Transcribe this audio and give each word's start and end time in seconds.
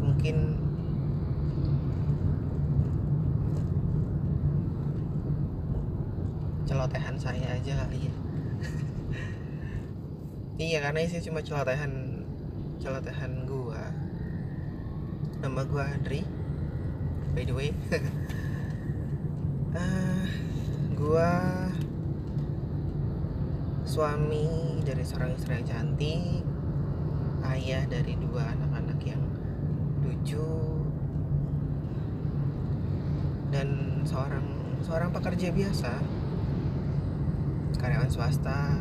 mungkin 0.00 0.56
celotehan 6.64 7.20
saya 7.20 7.60
aja 7.60 7.84
kali 7.84 8.08
ya. 8.08 8.14
Iya 10.54 10.78
karena 10.80 11.04
isi 11.04 11.20
cuma 11.20 11.44
celotehan 11.44 12.24
celotehan 12.80 13.44
gua. 13.44 13.92
Nama 15.44 15.60
gua 15.68 15.84
Adri. 15.92 16.24
By 17.36 17.44
the 17.44 17.52
way. 17.52 17.76
Ah, 19.76 20.24
gua 20.98 21.28
suami 23.84 24.80
dari 24.80 25.04
seorang 25.04 25.36
istri 25.36 25.60
yang 25.60 25.68
cantik 25.68 26.40
ayah 27.52 27.84
dari 27.84 28.16
dua 28.16 28.56
anak-anak 28.56 28.96
yang 29.04 29.20
lucu 30.00 30.80
dan 33.52 34.00
seorang 34.08 34.48
seorang 34.80 35.12
pekerja 35.12 35.52
biasa 35.52 36.00
karyawan 37.76 38.08
swasta 38.08 38.80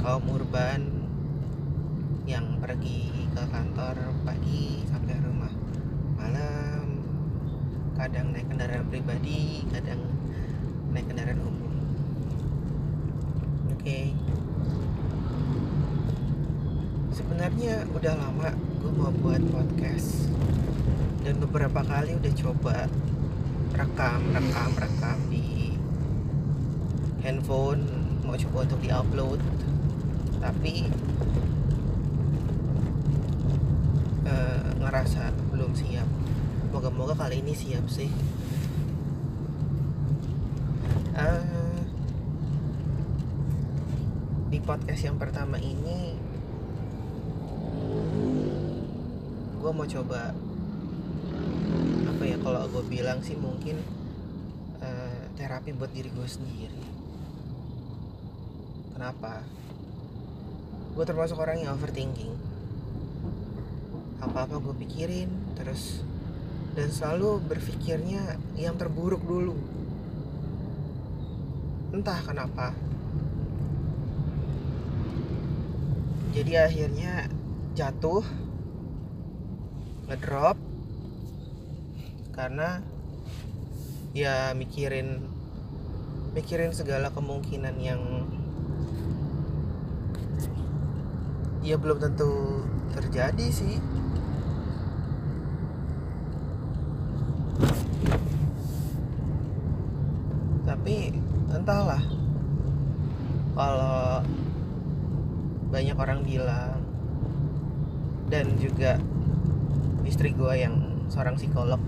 kaum 0.00 0.24
urban 0.32 0.88
yang 2.24 2.56
pergi 2.56 3.28
ke 3.36 3.42
kantor 3.52 4.00
pagi 4.24 4.80
sampai 4.88 5.20
rumah 5.20 5.52
malam 6.16 7.04
kadang 8.00 8.32
naik 8.32 8.48
kendaraan 8.48 8.88
pribadi 8.88 9.68
kadang 9.68 10.09
naik 11.00 11.16
kendaraan 11.16 11.40
umum. 11.40 11.72
Oke. 13.72 14.12
Sebenarnya 17.08 17.88
udah 17.96 18.14
lama 18.20 18.52
gue 18.52 18.92
mau 18.92 19.08
buat 19.24 19.40
podcast 19.48 20.28
dan 21.24 21.40
beberapa 21.40 21.80
kali 21.88 22.20
udah 22.20 22.32
coba 22.36 22.84
rekam 23.72 24.20
rekam 24.36 24.70
rekam 24.76 25.18
di 25.32 25.72
handphone 27.24 27.80
mau 28.20 28.36
coba 28.36 28.68
untuk 28.68 28.80
diupload. 28.84 29.40
Tapi 30.36 30.84
eh, 34.28 34.68
ngerasa 34.76 35.32
belum 35.48 35.72
siap. 35.72 36.08
Moga-moga 36.76 37.16
kali 37.16 37.40
ini 37.40 37.56
siap 37.56 37.88
sih 37.88 38.12
Eh, 41.20 41.78
di 44.50 44.58
podcast 44.70 45.02
yang 45.02 45.18
pertama 45.18 45.58
ini 45.58 46.14
gue 49.58 49.72
mau 49.74 49.82
coba 49.82 50.30
apa 52.06 52.22
ya 52.22 52.38
kalau 52.38 52.70
gue 52.70 52.84
bilang 52.86 53.18
sih 53.18 53.34
mungkin 53.34 53.82
eh, 54.78 55.26
terapi 55.34 55.74
buat 55.74 55.90
diri 55.90 56.14
gue 56.14 56.22
sendiri. 56.22 56.86
Kenapa? 58.94 59.42
Gue 60.94 61.02
termasuk 61.02 61.34
orang 61.42 61.66
yang 61.66 61.74
overthinking. 61.74 62.30
Apa 64.22 64.46
apa 64.46 64.54
gue 64.54 64.74
pikirin 64.86 65.58
terus 65.58 66.06
dan 66.78 66.94
selalu 66.94 67.42
berpikirnya 67.42 68.38
yang 68.54 68.78
terburuk 68.78 69.26
dulu. 69.26 69.58
Entah 71.90 72.22
kenapa 72.22 72.70
jadi 76.30 76.70
akhirnya 76.70 77.26
jatuh 77.74 78.22
ngedrop 80.06 80.58
karena 82.30 82.82
ya 84.14 84.54
mikirin 84.54 85.22
mikirin 86.30 86.70
segala 86.70 87.10
kemungkinan 87.10 87.74
yang 87.82 88.02
ya 91.60 91.76
belum 91.76 91.98
tentu 91.98 92.64
terjadi 92.94 93.46
sih. 93.50 93.76
Tapi 100.64 101.12
entahlah 101.50 102.02
kalau 103.58 103.89
banyak 105.70 105.96
orang 105.96 106.20
bilang. 106.26 106.82
Dan 108.30 108.58
juga 108.58 108.98
istri 110.06 110.34
gue 110.34 110.54
yang 110.54 111.06
seorang 111.10 111.34
psikolog 111.34 111.78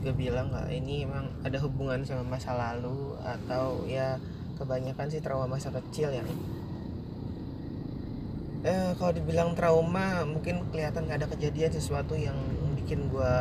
juga 0.00 0.16
bilang 0.16 0.48
nggak 0.48 0.72
ini 0.72 1.04
emang 1.04 1.28
ada 1.44 1.60
hubungan 1.60 2.00
sama 2.08 2.24
masa 2.24 2.56
lalu 2.56 3.20
atau 3.20 3.84
ya 3.84 4.16
kebanyakan 4.56 5.12
sih 5.12 5.20
trauma 5.20 5.44
masa 5.44 5.68
kecil 5.68 6.08
yang 6.08 6.24
eh 8.64 8.92
kalau 8.96 9.12
dibilang 9.12 9.52
trauma 9.52 10.24
mungkin 10.24 10.64
kelihatan 10.72 11.04
nggak 11.04 11.24
ada 11.24 11.28
kejadian 11.36 11.72
sesuatu 11.72 12.16
yang 12.16 12.36
bikin 12.80 13.12
gue 13.12 13.36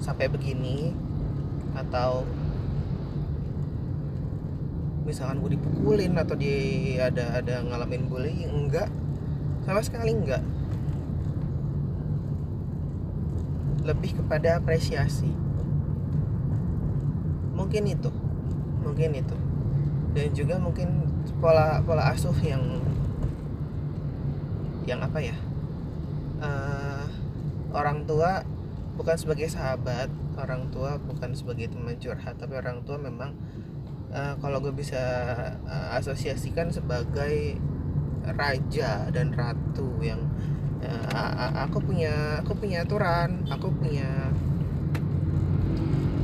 sampai 0.00 0.28
begini 0.28 0.92
atau 1.72 2.28
misalkan 5.04 5.44
gue 5.44 5.54
dipukulin 5.54 6.16
atau 6.16 6.34
di 6.34 6.52
ada 6.96 7.38
ada 7.38 7.60
ngalamin 7.60 8.08
bullying 8.08 8.48
enggak. 8.48 8.88
Sama 9.68 9.80
sekali 9.84 10.16
enggak. 10.16 10.40
Lebih 13.84 14.24
kepada 14.24 14.58
apresiasi. 14.60 15.28
Mungkin 17.52 17.84
itu. 17.88 18.10
Mungkin 18.80 19.10
itu. 19.16 19.36
Dan 20.16 20.32
juga 20.32 20.56
mungkin 20.56 21.04
pola 21.40 21.84
pola 21.84 22.12
asuh 22.12 22.36
yang 22.40 22.80
yang 24.84 25.00
apa 25.00 25.16
ya 25.16 25.36
eh, 26.44 27.04
orang 27.72 28.04
tua 28.04 28.44
bukan 28.94 29.16
sebagai 29.16 29.48
sahabat 29.48 30.12
orang 30.36 30.68
tua 30.70 31.00
bukan 31.00 31.32
sebagai 31.32 31.72
teman 31.72 31.96
curhat 31.96 32.36
tapi 32.36 32.54
orang 32.60 32.84
tua 32.84 33.00
memang 33.00 33.34
eh, 34.14 34.34
kalau 34.42 34.58
gue 34.64 34.74
bisa 34.74 35.02
eh, 35.66 35.88
asosiasikan 35.98 36.68
sebagai 36.70 37.58
raja 38.24 38.90
dan 39.12 39.28
ratu 39.36 40.00
yang 40.00 40.20
a- 41.12 41.64
aku 41.64 41.78
punya 41.80 42.40
aku 42.44 42.52
punya 42.60 42.84
aturan 42.84 43.44
aku 43.48 43.68
punya 43.80 44.08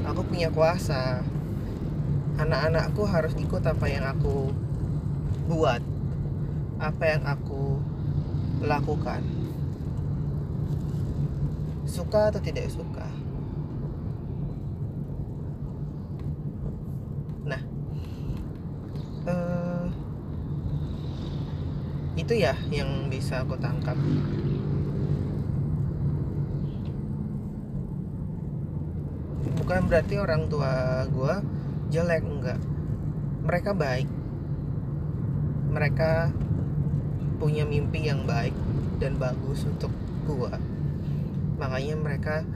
aku 0.07 0.21
punya 0.27 0.49
kuasa. 0.53 1.23
Anak-anakku 2.41 3.03
harus 3.05 3.37
ikut 3.37 3.61
apa 3.63 3.87
yang 3.87 4.05
aku 4.09 4.51
buat 5.51 5.83
apa 6.81 7.05
yang 7.17 7.23
aku 7.27 7.81
lakukan. 8.65 9.23
Suka 11.85 12.31
atau 12.31 12.41
tidak 12.41 12.71
suka 12.71 13.05
nah 17.45 17.61
eh, 19.27 19.87
itu 22.31 22.47
ya 22.47 22.55
yang 22.71 23.11
bisa 23.11 23.43
aku 23.43 23.59
tangkap. 23.59 23.99
Bukan 29.59 29.91
berarti 29.91 30.15
orang 30.23 30.47
tua 30.47 31.03
gue 31.11 31.35
jelek 31.91 32.23
enggak. 32.23 32.63
Mereka 33.43 33.75
baik. 33.75 34.07
Mereka 35.75 36.31
punya 37.43 37.67
mimpi 37.67 38.07
yang 38.07 38.23
baik 38.23 38.55
dan 39.03 39.19
bagus 39.19 39.67
untuk 39.67 39.91
gue 40.31 40.55
makanya 41.59 41.99
mereka 41.99 42.47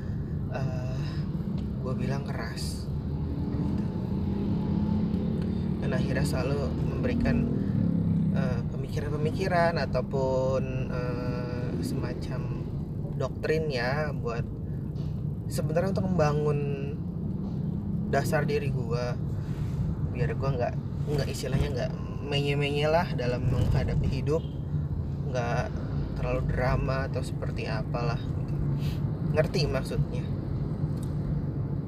eh 0.54 1.02
gue 1.82 1.94
bilang 1.98 2.22
keras. 2.22 2.86
Dan 5.82 5.90
akhirnya 5.98 6.22
selalu 6.22 6.70
memberikan 6.94 7.63
pemikiran-pemikiran 8.94 9.74
ataupun 9.90 10.62
eh, 10.86 11.66
semacam 11.82 12.62
doktrin 13.18 13.66
ya 13.66 14.14
buat 14.14 14.46
sebenarnya 15.50 15.98
untuk 15.98 16.06
membangun 16.14 16.58
dasar 18.14 18.46
diri 18.46 18.70
gue 18.70 19.06
biar 20.14 20.30
gue 20.38 20.46
nggak 20.46 20.74
nggak 21.10 21.26
istilahnya 21.26 21.68
nggak 21.74 21.92
menye-menye 22.30 22.86
lah 22.86 23.10
dalam 23.18 23.42
menghadapi 23.50 24.06
hidup. 24.06 24.46
Nggak 25.26 25.74
terlalu 26.14 26.42
drama 26.54 27.10
atau 27.10 27.26
seperti 27.26 27.66
apalah. 27.66 28.22
Ngerti 29.34 29.66
maksudnya? 29.66 30.22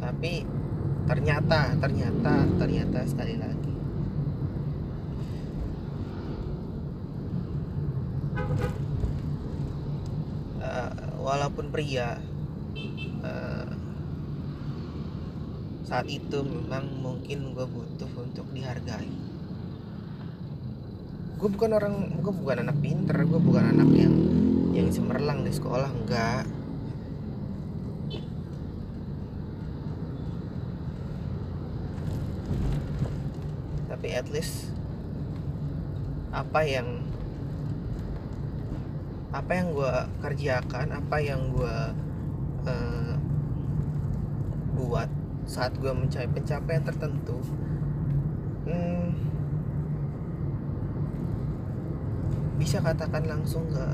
Tapi 0.02 0.42
ternyata 1.06 1.70
ternyata 1.78 2.50
ternyata 2.58 2.98
sekali 3.06 3.38
lagi 3.38 3.66
uh, 10.66 10.92
walaupun 11.56 11.72
pria 11.72 12.20
uh, 13.24 13.72
saat 15.88 16.04
itu 16.04 16.44
memang 16.44 16.84
mungkin 17.00 17.56
gue 17.56 17.64
butuh 17.64 18.12
untuk 18.20 18.44
dihargai. 18.52 19.08
Gue 21.40 21.48
bukan 21.48 21.72
orang 21.80 22.12
gue 22.20 22.28
bukan 22.44 22.60
anak 22.60 22.76
pinter 22.84 23.24
gue 23.24 23.40
bukan 23.40 23.72
anak 23.72 23.88
yang 23.96 24.12
yang 24.76 24.92
cemerlang 24.92 25.48
di 25.48 25.52
sekolah 25.56 25.88
enggak. 25.88 26.44
Tapi 33.88 34.08
at 34.12 34.28
least 34.28 34.68
apa 36.36 36.60
yang 36.68 37.05
apa 39.36 39.52
yang 39.52 39.68
gue 39.76 39.94
kerjakan 40.24 40.86
apa 40.96 41.16
yang 41.20 41.52
gue 41.52 41.76
uh, 42.64 43.14
buat 44.72 45.12
saat 45.44 45.76
gue 45.76 45.92
mencapai 45.92 46.32
pencapaian 46.32 46.80
tertentu 46.80 47.36
hmm, 48.64 49.12
bisa 52.56 52.80
katakan 52.80 53.28
langsung 53.28 53.68
ke 53.68 53.86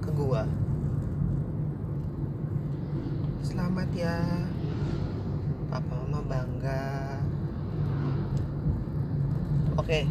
ke 0.00 0.10
gue 0.16 0.42
selamat 3.44 3.88
ya 3.92 4.16
papa 5.68 5.94
mama 6.08 6.20
bangga 6.24 7.20
oke 9.76 9.84
okay. 9.84 10.08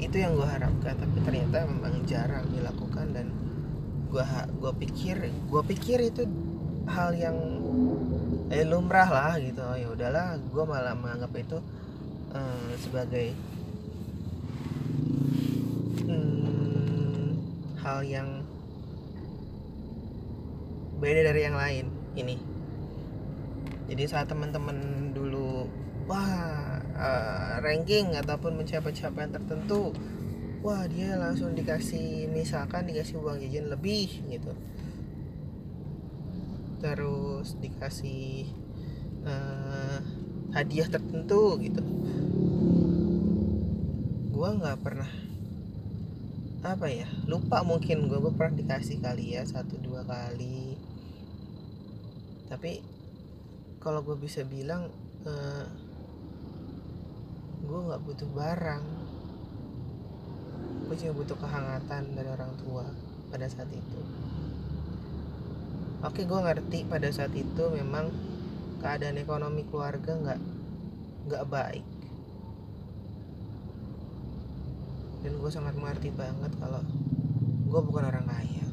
Itu 0.00 0.16
yang 0.16 0.32
gue 0.32 0.48
harapkan 0.48 0.96
tapi 0.96 1.20
ternyata 1.20 1.68
memang 1.68 2.00
jarang 2.08 2.48
dilakukan 2.48 3.12
dan 3.12 3.26
gue 4.10 4.24
gue 4.58 4.72
pikir 4.82 5.28
gue 5.28 5.62
pikir 5.70 5.98
itu 6.10 6.24
hal 6.90 7.14
yang 7.14 7.36
eh 8.50 8.66
lumrah 8.66 9.06
lah 9.06 9.34
gitu. 9.38 9.62
Ya 9.78 9.88
udahlah 9.92 10.40
gue 10.42 10.64
malah 10.66 10.94
menganggap 10.98 11.30
itu 11.38 11.58
uh, 12.34 12.70
sebagai 12.82 13.30
hmm, 16.10 17.38
hal 17.78 18.02
yang 18.02 18.42
beda 20.98 21.30
dari 21.30 21.40
yang 21.46 21.56
lain 21.56 21.86
ini. 22.18 22.36
Jadi 23.86 24.02
saat 24.06 24.26
teman-teman 24.26 25.10
dulu 25.14 25.66
wah 26.10 26.69
uh, 27.00 27.56
ranking 27.64 28.12
ataupun 28.12 28.60
mencapai 28.60 28.92
capaian 28.92 29.32
tertentu 29.32 29.96
wah 30.60 30.84
dia 30.84 31.16
langsung 31.16 31.56
dikasih 31.56 32.28
misalkan 32.28 32.84
dikasih 32.84 33.16
uang 33.16 33.40
jajan 33.40 33.72
lebih 33.72 34.20
gitu. 34.28 34.52
Terus 36.80 37.56
dikasih 37.60 38.48
uh, 39.24 39.98
hadiah 40.52 40.88
tertentu 40.88 41.56
gitu. 41.64 41.80
Gue 44.32 44.48
nggak 44.56 44.80
pernah 44.84 45.10
apa 46.60 46.92
ya 46.92 47.08
lupa 47.24 47.64
mungkin 47.64 48.04
gue 48.04 48.20
gue 48.20 48.36
pernah 48.36 48.60
dikasih 48.60 49.00
kali 49.00 49.40
ya 49.40 49.48
satu 49.48 49.80
dua 49.80 50.04
kali. 50.04 50.76
Tapi 52.52 52.84
kalau 53.80 54.04
gue 54.04 54.16
bisa 54.20 54.44
bilang 54.44 54.92
uh, 55.24 55.64
gue 57.70 57.86
nggak 57.86 58.02
butuh 58.02 58.28
barang. 58.34 58.84
Gue 60.90 60.94
cuma 60.98 61.12
butuh 61.22 61.38
kehangatan 61.38 62.02
dari 62.18 62.26
orang 62.26 62.50
tua 62.58 62.82
pada 63.30 63.46
saat 63.46 63.70
itu. 63.70 64.00
Oke 66.02 66.26
gue 66.26 66.40
ngerti 66.42 66.82
pada 66.90 67.06
saat 67.14 67.30
itu 67.30 67.64
memang 67.70 68.10
keadaan 68.82 69.22
ekonomi 69.22 69.62
keluarga 69.70 70.18
nggak 70.18 70.40
nggak 71.30 71.44
baik. 71.46 71.86
Dan 75.22 75.38
gue 75.38 75.50
sangat 75.52 75.78
mengerti 75.78 76.10
banget 76.10 76.50
kalau 76.58 76.82
gue 77.70 77.80
bukan 77.86 78.10
orang 78.10 78.26
kaya 78.26 78.66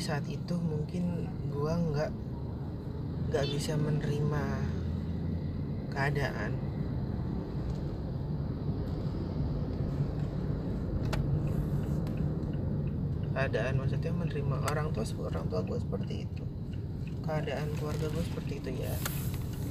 saat 0.00 0.24
itu 0.26 0.56
mungkin 0.56 1.28
gue 1.52 1.72
nggak 1.92 2.10
nggak 3.30 3.46
bisa 3.52 3.76
menerima 3.76 4.44
keadaan. 5.92 6.56
Keadaan 13.30 13.74
maksudnya 13.78 14.12
menerima 14.12 14.56
orang 14.72 14.90
tua 14.90 15.04
orang 15.28 15.44
tua 15.46 15.60
gue 15.68 15.78
seperti 15.78 16.14
itu. 16.26 16.44
Keadaan 17.22 17.68
keluarga 17.76 18.08
gue 18.08 18.24
seperti 18.24 18.52
itu 18.58 18.70
ya. 18.80 18.96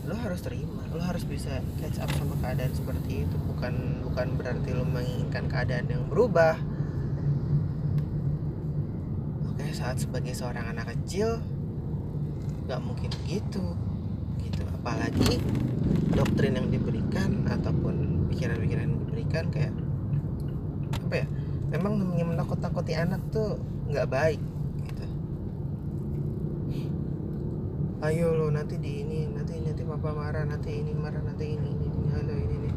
Lo 0.07 0.15
harus 0.15 0.39
terima 0.45 0.85
lo 0.93 1.01
harus 1.03 1.25
bisa 1.27 1.59
catch 1.81 1.99
up 1.99 2.09
sama 2.15 2.37
keadaan 2.39 2.71
seperti 2.71 3.25
itu. 3.27 3.35
Bukan 3.49 4.05
bukan 4.05 4.27
berarti 4.37 4.77
lo 4.77 4.85
menginginkan 4.85 5.49
keadaan 5.49 5.89
yang 5.89 6.05
berubah 6.07 6.55
oke 9.59 9.75
saat 9.89 10.05
sebagai 10.05 10.37
seorang 10.37 10.69
anak 10.69 10.93
kecil 10.93 11.41
nggak 12.69 12.77
mungkin 12.77 13.09
begitu 13.25 13.73
gitu. 14.37 14.61
Apalagi 14.77 15.41
doktrin 16.13 16.61
yang 16.61 16.69
diberikan 16.69 17.49
ataupun 17.49 18.29
pikiran-pikiran 18.29 18.85
yang 18.85 19.01
diberikan 19.01 19.49
kayak 19.49 19.73
apa 21.09 21.25
ya 21.25 21.27
memang 21.73 21.97
namanya 21.97 22.37
menakut-takuti 22.37 22.93
anak 22.93 23.17
tuh 23.33 23.57
nggak 23.89 24.05
baik 24.13 24.37
gitu. 24.85 25.05
Ayo 28.05 28.37
lo 28.37 28.53
nanti 28.53 28.77
di 28.77 29.01
ini 29.01 29.25
nanti 29.25 29.57
nanti 29.57 29.81
papa 29.89 30.13
marah 30.13 30.45
nanti 30.45 30.69
ini 30.69 30.93
marah 30.93 31.25
nanti 31.25 31.57
ini 31.57 31.65
ini 31.65 31.87
ini 31.89 32.07
halo 32.13 32.33
ini 32.37 32.55
ini. 32.61 32.69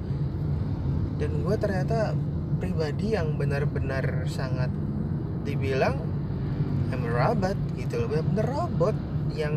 Dan 1.21 1.45
gue 1.45 1.57
ternyata 1.61 2.17
pribadi 2.57 3.13
yang 3.13 3.37
benar-benar 3.37 4.25
sangat 4.33 4.73
dibilang 5.45 6.12
A 6.93 6.97
robot 7.01 7.57
gitu 7.81 8.05
loh 8.05 8.07
benar-benar 8.13 8.47
robot 8.53 8.97
yang 9.33 9.57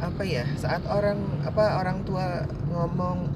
apa 0.00 0.22
ya 0.24 0.44
saat 0.58 0.84
orang 0.88 1.20
apa 1.44 1.80
orang 1.80 2.04
tua 2.08 2.44
ngomong 2.72 3.28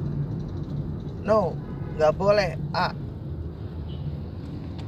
no 1.24 1.54
nggak 1.98 2.14
boleh 2.14 2.54
A. 2.72 2.94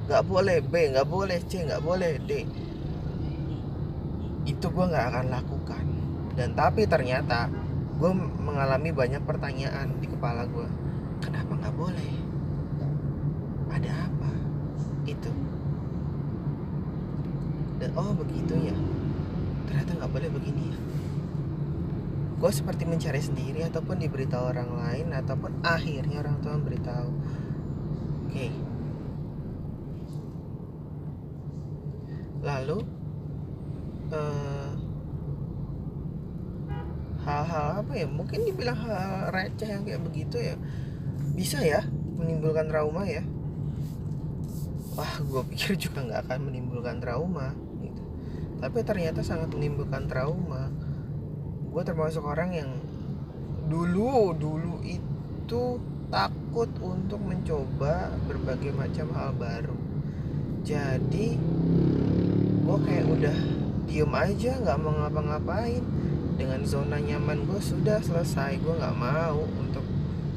Nggak 0.06 0.24
boleh 0.30 0.58
B. 0.62 0.74
Nggak 0.94 1.08
boleh 1.10 1.38
C. 1.42 1.66
Nggak 1.66 1.82
boleh 1.82 2.22
D. 2.22 2.46
Itu 4.46 4.70
gue 4.70 4.86
nggak 4.86 5.06
akan 5.10 5.26
lakukan. 5.26 5.84
Dan 6.38 6.54
tapi 6.54 6.86
ternyata 6.86 7.50
gue 7.98 8.10
mengalami 8.14 8.94
banyak 8.94 9.26
pertanyaan 9.26 9.98
di 9.98 10.06
kepala 10.06 10.46
gue 10.46 10.66
kenapa 11.18 11.50
nggak 11.50 11.74
boleh? 11.74 12.10
Ada 13.74 13.90
apa? 14.06 14.30
Itu 15.10 15.34
dan 17.80 17.90
oh 17.96 18.12
begitu 18.12 18.54
ya. 18.60 18.76
Ternyata 19.64 19.96
nggak 19.96 20.12
boleh 20.12 20.30
begini 20.30 20.62
ya. 20.68 20.78
Gue 22.40 22.52
seperti 22.52 22.84
mencari 22.84 23.20
sendiri 23.20 23.64
ataupun 23.64 24.00
diberitahu 24.00 24.44
orang 24.52 24.70
lain 24.76 25.12
ataupun 25.16 25.64
akhirnya 25.64 26.20
orang 26.20 26.36
tua 26.44 26.56
memberitahu. 26.56 27.10
Oke. 28.28 28.32
Okay, 28.32 28.52
lalu 32.40 32.80
hal-hal 37.20 37.66
uh, 37.76 37.80
apa 37.84 37.92
ya? 37.96 38.08
Mungkin 38.08 38.48
dibilang 38.48 38.76
hal 38.76 39.32
receh 39.32 39.68
yang 39.68 39.84
kayak 39.84 40.00
begitu 40.04 40.36
ya 40.40 40.56
bisa 41.36 41.60
ya 41.60 41.84
menimbulkan 42.16 42.68
trauma 42.68 43.04
ya. 43.04 43.24
Wah 44.96 45.14
gue 45.20 45.42
pikir 45.54 45.76
juga 45.76 46.04
nggak 46.04 46.20
akan 46.28 46.38
menimbulkan 46.48 47.00
trauma 47.00 47.52
tapi 48.60 48.84
ternyata 48.84 49.24
sangat 49.24 49.48
menimbulkan 49.56 50.04
trauma. 50.04 50.68
Gue 51.72 51.82
termasuk 51.82 52.20
orang 52.22 52.52
yang 52.52 52.70
dulu 53.72 54.36
dulu 54.36 54.84
itu 54.84 55.80
takut 56.12 56.68
untuk 56.84 57.22
mencoba 57.24 58.12
berbagai 58.28 58.76
macam 58.76 59.08
hal 59.16 59.32
baru. 59.32 59.78
Jadi 60.60 61.40
gue 62.60 62.78
kayak 62.84 63.06
udah 63.08 63.38
diem 63.88 64.12
aja 64.12 64.52
nggak 64.60 64.78
mau 64.78 64.92
ngapa-ngapain. 64.92 65.82
Dengan 66.36 66.64
zona 66.64 67.00
nyaman 67.00 67.48
gue 67.48 67.60
sudah 67.60 68.04
selesai. 68.04 68.60
Gue 68.60 68.76
nggak 68.76 68.96
mau 69.00 69.40
untuk 69.56 69.84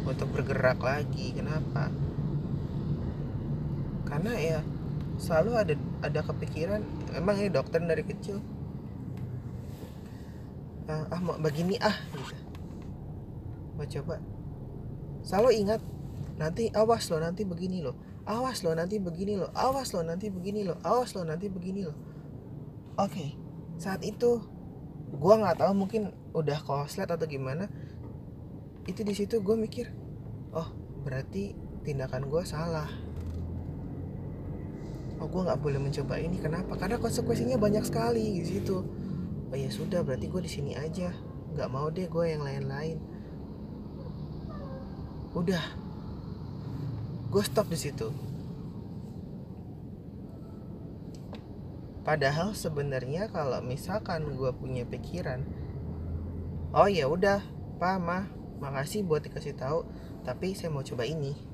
untuk 0.08 0.28
bergerak 0.32 0.80
lagi. 0.80 1.36
Kenapa? 1.36 1.92
Karena 4.08 4.32
ya 4.40 4.60
selalu 5.24 5.52
ada 5.56 5.74
ada 6.04 6.20
kepikiran 6.20 6.84
emang 7.16 7.40
ini 7.40 7.48
dokter 7.48 7.80
dari 7.80 8.04
kecil? 8.04 8.44
Ah, 10.92 11.08
ah 11.08 11.20
mau 11.24 11.40
begini 11.40 11.80
ah 11.80 11.96
gitu. 12.12 12.36
Mau 13.80 13.88
coba. 13.88 14.20
Selalu 15.24 15.50
ingat 15.64 15.80
nanti 16.36 16.68
awas 16.76 17.08
lo 17.08 17.24
nanti 17.24 17.48
begini 17.48 17.80
lo 17.80 17.96
awas 18.28 18.68
lo 18.68 18.76
nanti 18.76 19.00
begini 19.00 19.40
lo 19.40 19.48
awas 19.56 19.96
lo 19.96 20.04
nanti 20.04 20.28
begini 20.28 20.68
lo 20.68 20.76
awas 20.84 21.16
lo 21.16 21.22
nanti 21.22 21.46
begini 21.46 21.86
lo 21.86 21.94
oke 22.98 23.14
okay. 23.14 23.38
saat 23.78 24.02
itu 24.02 24.42
gua 25.14 25.38
nggak 25.40 25.62
tahu 25.62 25.72
mungkin 25.78 26.10
udah 26.34 26.60
koslet 26.66 27.08
atau 27.08 27.30
gimana. 27.30 27.70
Itu 28.84 29.08
di 29.08 29.16
situ 29.16 29.40
gue 29.40 29.56
mikir 29.56 29.88
oh 30.52 30.68
berarti 31.08 31.56
tindakan 31.88 32.28
gue 32.28 32.44
salah 32.44 32.90
oh 35.24 35.32
gue 35.32 35.42
nggak 35.48 35.62
boleh 35.64 35.80
mencoba 35.80 36.20
ini? 36.20 36.36
Kenapa? 36.44 36.76
Karena 36.76 37.00
konsekuensinya 37.00 37.56
banyak 37.56 37.88
sekali 37.88 38.44
di 38.44 38.46
situ. 38.46 38.84
Oh 39.48 39.56
ya 39.56 39.72
sudah 39.72 40.04
berarti 40.04 40.28
gue 40.28 40.42
di 40.44 40.52
sini 40.52 40.76
aja. 40.76 41.16
Nggak 41.56 41.70
mau 41.72 41.88
deh 41.88 42.12
gue 42.12 42.26
yang 42.28 42.44
lain-lain. 42.44 43.00
Udah. 45.32 45.64
Gue 47.32 47.44
stop 47.48 47.72
di 47.72 47.80
situ. 47.80 48.12
Padahal 52.04 52.52
sebenarnya 52.52 53.32
kalau 53.32 53.64
misalkan 53.64 54.36
gue 54.36 54.52
punya 54.52 54.84
pikiran 54.84 55.48
oh 56.76 56.92
ya 56.92 57.08
udah 57.08 57.40
pak 57.80 57.96
mah 57.96 58.28
makasih 58.60 59.08
buat 59.08 59.24
dikasih 59.24 59.56
tahu. 59.56 59.88
Tapi 60.28 60.52
saya 60.52 60.68
mau 60.68 60.84
coba 60.84 61.08
ini 61.08 61.53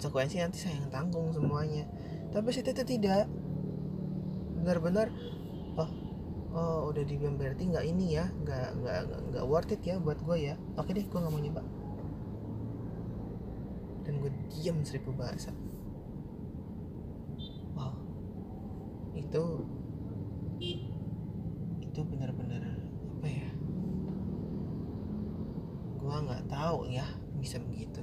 konsekuensi 0.00 0.40
nanti 0.40 0.56
saya 0.64 0.80
yang 0.80 0.88
tanggung 0.88 1.28
semuanya. 1.36 1.84
Tapi 2.32 2.48
situ 2.56 2.72
itu 2.72 2.96
tidak. 2.96 3.28
Benar-benar 4.64 5.12
oh 5.76 5.90
oh 6.56 6.88
udah 6.88 7.04
dibilang 7.04 7.36
berarti 7.36 7.68
nggak 7.68 7.84
ini 7.84 8.16
ya 8.16 8.32
nggak 8.32 8.80
nggak 8.80 9.00
nggak 9.28 9.44
worth 9.44 9.76
it 9.76 9.84
ya 9.84 10.00
buat 10.00 10.16
gue 10.24 10.36
ya. 10.40 10.56
Oke 10.80 10.96
deh 10.96 11.04
gue 11.04 11.18
nggak 11.20 11.28
mau 11.28 11.36
nyoba. 11.36 11.60
Dan 14.08 14.24
gue 14.24 14.32
diam 14.48 14.80
seribu 14.80 15.12
bahasa. 15.12 15.52
Wow. 17.76 18.00
Itu 19.12 19.68
itu 20.64 22.00
benar-benar 22.08 22.64
apa 23.20 23.28
ya? 23.28 23.52
Gue 26.00 26.16
nggak 26.24 26.48
tahu 26.48 26.88
ya 26.88 27.04
bisa 27.36 27.60
begitu 27.60 28.00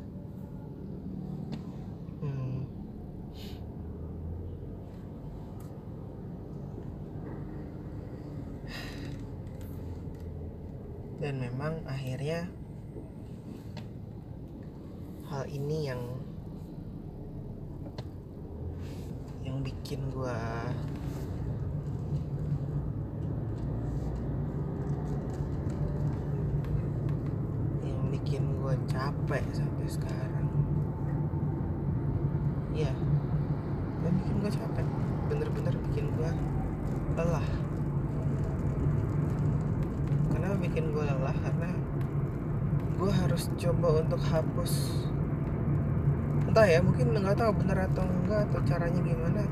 dan 11.28 11.42
memang 11.58 11.82
akhirnya 11.90 12.46
hal 15.26 15.42
ini 15.50 15.90
yang 15.90 15.98
yang 19.42 19.66
bikin 19.66 20.06
gue 20.14 20.38
yang 27.90 28.02
bikin 28.14 28.44
gue 28.62 28.74
capek 28.94 29.42
sampai 29.50 29.88
sekarang 29.90 30.46
ya 32.78 32.94
dan 34.06 34.14
bikin 34.14 34.36
gue 34.46 34.52
capek 34.54 34.86
bener-bener 35.26 35.74
bikin 35.90 36.06
gue 36.22 36.32
lelah 37.18 37.50
bikin 40.78 40.94
gue 40.94 41.06
lelah 41.06 41.38
karena 41.42 41.70
gue 42.98 43.12
harus 43.14 43.37
coba 43.56 44.04
untuk 44.04 44.20
hapus. 44.20 44.74
Entah 46.52 46.68
ya 46.68 46.84
mungkin 46.84 47.16
nggak 47.16 47.40
tahu 47.40 47.52
benar 47.64 47.88
atau 47.88 48.04
enggak 48.04 48.52
atau 48.52 48.60
caranya 48.68 49.00
gimana. 49.00 49.44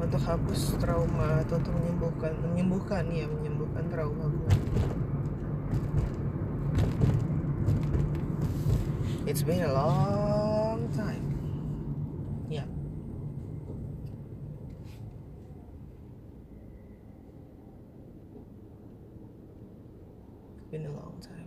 Untuk 0.00 0.18
hapus 0.24 0.80
trauma 0.80 1.44
atau 1.44 1.60
untuk 1.60 1.76
menyembuhkan 1.76 2.32
menyembuhkan 2.40 3.04
ya 3.12 3.28
menyembuhkan 3.28 3.84
trauma 3.92 4.26
gue 4.32 4.54
it's 9.30 9.42
been 9.42 9.62
a 9.62 9.72
long 9.72 10.88
time 10.96 11.22
ya 12.48 12.56
yeah. 12.56 12.68
been 20.70 20.86
a 20.86 20.90
long 20.90 21.14
time. 21.20 21.46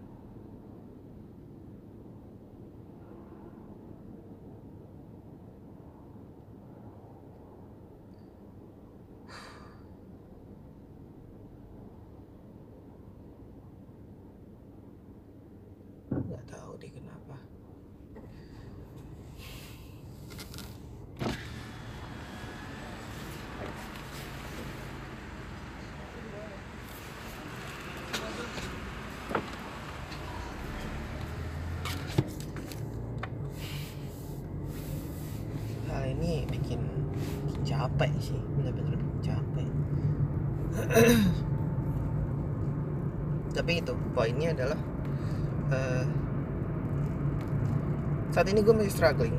nggak 16.14 16.46
tahu 16.48 16.78
deh 16.80 16.88
kenapa 16.94 17.36
capek 37.64 38.12
sih 38.20 38.40
bener-bener 38.56 39.00
capek 39.24 39.70
tapi 43.56 43.72
itu 43.80 43.94
poinnya 44.14 44.54
adalah 44.54 44.80
uh, 45.74 46.06
saat 48.30 48.50
ini 48.50 48.62
gue 48.62 48.74
masih 48.74 48.94
struggling 48.94 49.38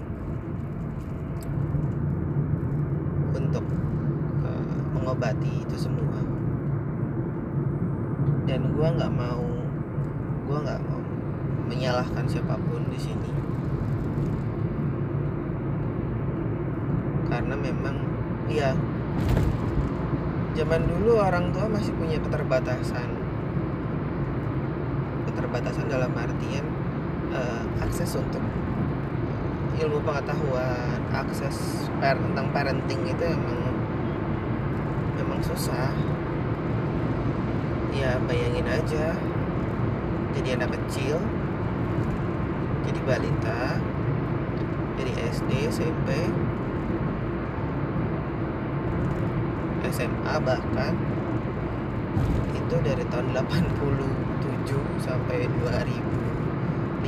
untuk 3.35 3.67
uh, 4.47 4.79
mengobati 4.95 5.67
itu 5.67 5.77
semua. 5.79 6.19
Dan 8.47 8.71
gue 8.75 8.87
nggak 8.87 9.15
mau 9.15 9.43
gue 10.45 10.59
nggak 10.61 10.83
mau 10.85 11.01
menyalahkan 11.71 12.27
siapa 12.31 12.55
pun 12.59 12.87
di 12.91 12.99
sini. 12.99 13.31
Karena 17.31 17.55
memang 17.59 17.97
iya 18.47 18.79
zaman 20.55 20.87
dulu 20.87 21.19
orang 21.19 21.51
tua 21.51 21.67
masih 21.67 21.91
punya 21.99 22.23
keterbatasan 22.23 23.24
keterbatasan 25.35 25.91
dalam 25.91 26.15
artian 26.15 26.63
uh, 27.35 27.67
akses 27.83 28.15
untuk 28.15 28.41
ilmu 29.75 29.99
pengetahuan 30.07 31.03
akses 31.11 31.91
per 31.99 32.15
tentang 32.15 32.47
parenting 32.55 33.03
itu 33.11 33.25
emang 33.27 33.59
memang 35.19 35.43
susah. 35.43 35.91
Ya 37.91 38.23
bayangin 38.31 38.71
aja 38.71 39.19
jadi 40.39 40.59
anak 40.59 40.79
kecil 40.79 41.19
jadi 42.87 43.01
balita 43.07 43.79
dari 44.95 45.13
SD 45.35 45.51
SMP 45.71 46.09
SMA 49.95 50.35
bahkan 50.43 50.95
itu 52.55 52.77
dari 52.83 53.05
tahun 53.15 53.27
87 53.31 54.34
sampai 54.97 55.45
2005 55.61 57.05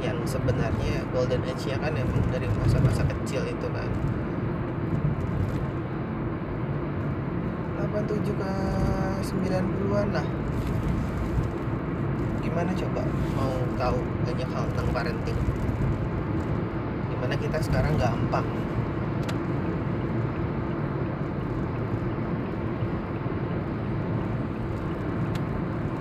yang 0.00 0.16
sebenarnya 0.24 1.04
golden 1.12 1.44
age 1.44 1.68
nya 1.68 1.76
kan 1.76 1.92
emang 1.92 2.24
dari 2.32 2.48
masa-masa 2.56 3.04
kecil 3.04 3.44
itu 3.44 3.68
kan. 3.68 3.92
87 7.84 8.40
ke 8.40 8.52
90-an 9.20 10.08
lah. 10.16 10.24
Gimana 12.40 12.72
coba? 12.72 13.02
Mau 13.36 13.52
tahu 13.76 14.00
banyak 14.24 14.48
hal 14.48 14.64
tentang 14.72 14.88
parenting? 14.96 15.36
Di 17.12 17.16
mana 17.20 17.36
kita 17.36 17.60
sekarang 17.60 18.00
gampang 18.00 18.48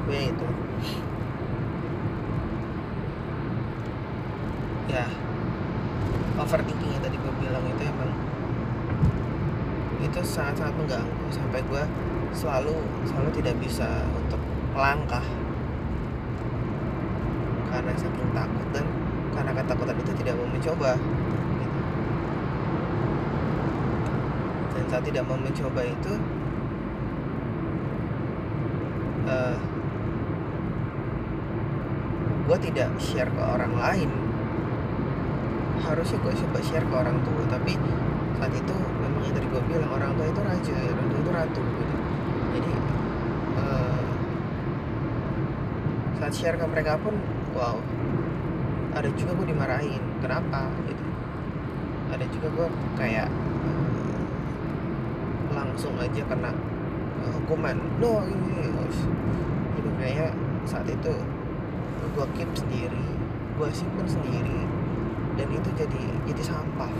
gue 0.09 0.33
itu 0.33 0.47
ya 4.89 5.05
overthinking 6.41 6.97
yang 6.97 7.03
tadi 7.05 7.13
gue 7.21 7.33
bilang 7.37 7.61
itu 7.69 7.83
emang 7.85 8.09
itu 10.01 10.19
sangat-sangat 10.25 10.73
mengganggu 10.81 11.25
sampai 11.29 11.61
gue 11.61 11.83
selalu 12.33 12.73
selalu 13.05 13.29
tidak 13.37 13.55
bisa 13.61 13.85
untuk 14.17 14.41
melangkah 14.73 15.21
karena 17.69 17.93
saking 17.93 18.33
takut 18.33 18.67
dan 18.73 18.85
karena 19.37 19.51
ketakutan 19.61 19.97
itu 20.01 20.11
tidak 20.25 20.33
mau 20.41 20.49
mencoba 20.49 20.91
gitu. 21.61 21.79
dan 24.73 24.83
saat 24.89 25.03
tidak 25.05 25.23
mau 25.29 25.37
mencoba 25.37 25.81
itu 25.85 26.13
uh, 29.29 29.57
gue 32.49 32.57
tidak 32.79 32.95
share 32.95 33.27
ke 33.27 33.43
orang 33.43 33.75
lain 33.75 34.07
harusnya 35.83 36.15
gue 36.24 36.31
coba 36.31 36.59
share 36.63 36.88
ke 36.88 36.95
orang 36.95 37.19
tua 37.27 37.43
tapi 37.51 37.75
saat 38.39 38.55
itu 38.55 38.75
memang 39.03 39.19
yang 39.19 39.36
tadi 39.36 39.48
gue 39.51 39.62
bilang 39.67 39.91
orang 40.00 40.15
tua 40.15 40.31
itu 40.31 40.39
raja 40.39 40.75
orang 40.88 41.07
tua 41.12 41.19
itu 41.19 41.31
ratu 41.36 41.59
gitu 41.59 41.95
jadi 42.55 42.74
uh, 43.59 44.03
saat 46.24 46.31
share 46.31 46.55
ke 46.55 46.63
mereka 46.71 46.95
pun 47.03 47.19
wow 47.51 47.75
ada 48.95 49.12
juga 49.12 49.36
gue 49.36 49.48
dimarahin 49.51 50.00
kenapa 50.24 50.71
gitu 50.88 51.03
ada 52.15 52.25
juga 52.31 52.48
gue 52.48 52.67
kayak 52.95 53.27
uh, 53.67 53.91
langsung 55.51 56.00
aja 56.00 56.24
kena 56.31 56.55
uh, 57.27 57.31
hukuman 57.43 57.75
no 58.00 58.24
ini 58.24 58.71
itu 59.75 59.89
kayak 60.00 60.31
saat 60.63 60.88
itu 60.88 61.38
gue 62.19 62.27
keep 62.35 62.51
sendiri 62.51 63.07
gue 63.55 63.69
simpen 63.71 64.03
sendiri 64.03 64.59
dan 65.39 65.47
itu 65.55 65.69
jadi 65.71 66.03
jadi 66.27 66.43
sampah. 66.43 66.91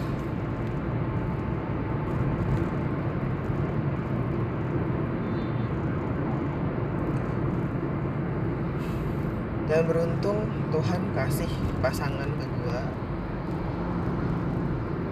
Dan 9.68 9.86
beruntung 9.86 10.50
Tuhan 10.72 11.02
kasih 11.14 11.52
pasangan 11.84 12.26
ke 12.26 12.46
gue 12.48 12.82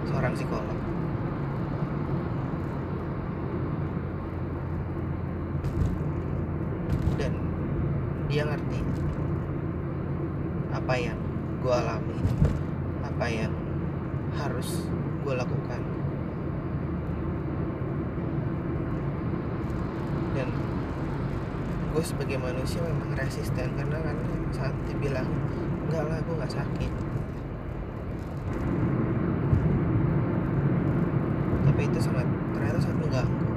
seorang 0.08 0.32
psikolog 0.32 0.78
dan 7.20 7.32
dia 8.26 8.42
ngerti 8.48 8.80
apa 10.74 10.94
yang 10.96 11.18
gue 11.58 11.74
alami 11.74 12.18
apa 13.18 13.26
yang 13.34 13.50
harus 14.38 14.86
gue 15.26 15.34
lakukan 15.34 15.82
dan 20.38 20.48
gue 21.90 22.04
sebagai 22.06 22.38
manusia 22.38 22.78
memang 22.78 23.10
resisten 23.18 23.74
karena 23.74 23.98
kan 24.00 24.16
saat 24.54 24.70
dibilang 24.86 25.26
enggak 25.90 26.06
lah 26.06 26.18
gue 26.22 26.34
nggak 26.38 26.52
sakit 26.68 26.92
tapi 31.64 31.80
itu 31.88 31.98
sangat 32.04 32.26
ternyata 32.52 32.78
sangat 32.84 32.98
mengganggu 33.00 33.48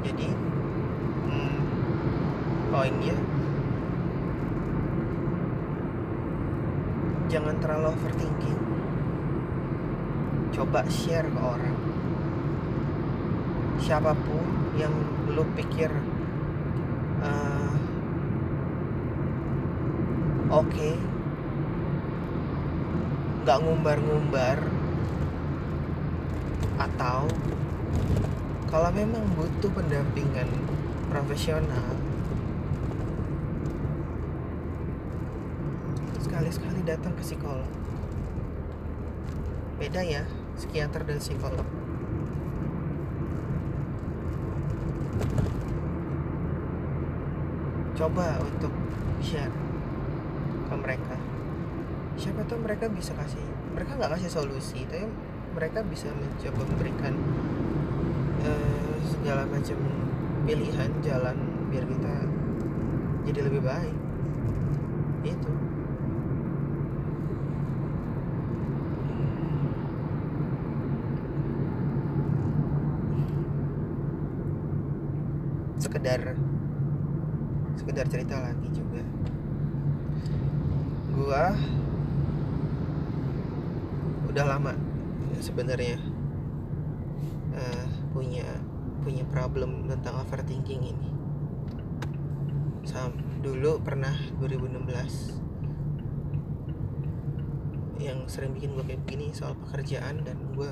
jadi 0.00 0.28
hmm, 1.28 1.60
poinnya 2.72 3.16
jangan 7.26 7.58
terlalu 7.58 7.90
overthinking. 7.90 8.60
Coba 10.54 10.86
share 10.88 11.26
ke 11.26 11.40
orang 11.42 11.76
siapa 13.76 14.16
pun 14.16 14.44
yang 14.76 14.92
lu 15.32 15.44
pikir 15.56 15.92
uh, 17.20 17.74
oke 20.52 20.68
okay, 20.68 20.94
nggak 23.44 23.58
ngumbar-ngumbar 23.62 24.58
atau 26.76 27.28
kalau 28.66 28.90
memang 28.92 29.24
butuh 29.36 29.70
pendampingan 29.72 30.48
profesional 31.08 31.96
sekali-sekali 36.20 36.84
datang 36.84 37.16
ke 37.16 37.22
psikolog. 37.24 37.70
Beda 39.80 40.04
ya 40.04 40.28
psikiater 40.58 41.06
dan 41.08 41.16
psikolog 41.16 41.75
coba 47.96 48.36
untuk 48.44 48.68
share 49.24 49.50
ke 50.68 50.74
mereka. 50.76 51.16
Siapa 52.20 52.44
tahu 52.44 52.60
mereka 52.60 52.92
bisa 52.92 53.16
kasih 53.16 53.40
mereka 53.72 53.96
nggak 53.96 54.12
kasih 54.20 54.30
solusi 54.32 54.84
tapi 54.88 55.08
mereka 55.56 55.80
bisa 55.88 56.12
mencoba 56.12 56.62
memberikan 56.68 57.16
uh, 58.44 58.96
segala 59.00 59.48
macam 59.48 59.80
pilihan 60.44 60.90
jalan 61.00 61.36
biar 61.72 61.84
kita 61.88 62.14
jadi 63.32 63.40
lebih 63.48 63.64
baik. 63.64 63.96
Itu. 65.24 65.50
Sekedar 75.80 76.36
sekedar 77.76 78.08
cerita 78.08 78.40
lagi 78.40 78.68
juga. 78.72 79.02
Gua 81.12 81.44
udah 84.32 84.44
lama 84.44 84.76
sebenarnya 85.40 85.96
uh, 87.56 87.86
punya 88.12 88.44
punya 89.00 89.24
problem 89.30 89.88
tentang 89.88 90.20
overthinking 90.20 90.92
ini. 90.92 91.10
Sam, 92.86 93.16
dulu 93.42 93.78
pernah 93.82 94.14
2016 94.42 95.46
yang 97.96 98.28
sering 98.28 98.52
bikin 98.52 98.76
gue 98.76 98.84
kayak 98.84 99.02
begini 99.08 99.32
soal 99.32 99.56
pekerjaan 99.66 100.22
dan 100.22 100.36
gue 100.52 100.70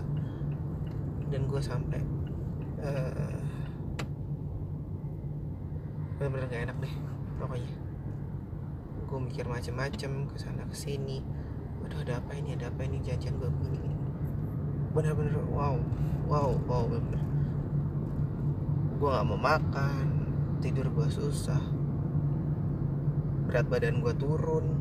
dan 1.32 1.48
gue 1.48 1.62
sampai 1.62 2.00
uh, 2.84 3.43
bener-bener 6.24 6.48
gak 6.48 6.64
enak 6.72 6.76
deh 6.88 6.94
pokoknya. 7.36 7.76
Gue 9.04 9.18
mikir 9.20 9.44
macem-macem 9.44 10.24
ke 10.32 10.40
sana 10.40 10.64
ke 10.64 10.72
sini. 10.72 11.20
Waduh 11.84 12.00
ada 12.00 12.16
apa 12.16 12.32
ini 12.32 12.56
ada 12.56 12.72
apa 12.72 12.88
ini 12.88 13.04
jajan 13.04 13.36
gue 13.36 13.52
begini. 13.52 13.92
Bener-bener 14.96 15.36
wow 15.52 15.76
wow 16.24 16.56
wow 16.64 16.88
bener, 16.88 17.20
gue 18.96 19.08
gak 19.12 19.26
mau 19.28 19.36
makan 19.36 20.32
tidur 20.64 20.88
gue 20.88 21.08
susah. 21.12 21.60
Berat 23.44 23.68
badan 23.68 24.00
gue 24.00 24.16
turun. 24.16 24.80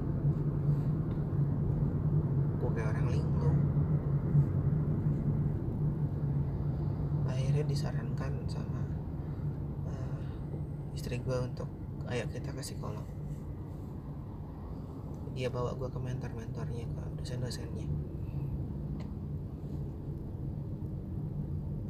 Gue 2.64 2.72
kayak 2.72 2.96
orang 2.96 3.08
linglung 3.12 3.60
akhirnya 7.28 7.68
disarankan 7.68 8.32
sama 8.48 8.80
uh, 9.92 10.96
istri 10.96 11.20
gue 11.34 11.50
untuk 11.50 11.66
ayo 12.14 12.30
kita 12.30 12.54
ke 12.54 12.62
psikolog. 12.62 13.02
Dia 15.34 15.50
bawa 15.50 15.74
gue 15.74 15.90
ke 15.90 15.98
mentor-mentornya 15.98 16.86
ke 16.94 17.04
dosen-dosennya. 17.18 17.90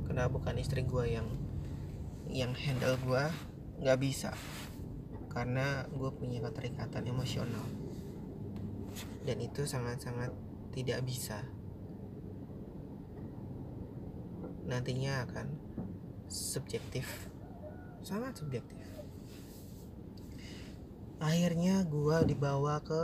Kenapa 0.08 0.32
bukan 0.32 0.56
istri 0.63 0.88
gue 0.88 1.06
yang 1.12 1.27
yang 2.32 2.56
handle 2.56 2.95
gue 3.03 3.23
nggak 3.84 3.99
bisa. 3.99 4.32
Karena 5.27 5.84
gue 5.91 6.08
punya 6.15 6.39
keterikatan 6.39 7.03
emosional. 7.03 7.67
Dan 9.27 9.43
itu 9.43 9.67
sangat-sangat 9.67 10.32
tidak 10.71 11.03
bisa. 11.03 11.43
Nantinya 14.71 15.27
akan 15.27 15.51
subjektif. 16.32 17.27
Sangat 18.08 18.39
subjektif 18.39 18.92
akhirnya 21.23 21.88
gue 21.88 22.17
dibawa 22.27 22.83
ke 22.83 23.03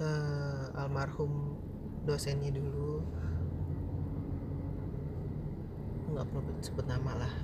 uh, 0.00 0.80
almarhum 0.80 1.60
dosennya 2.08 2.48
dulu. 2.48 3.04
Nggak 6.08 6.26
perlu 6.32 6.52
sebut 6.64 6.86
nama 6.88 7.12
lah. 7.20 7.34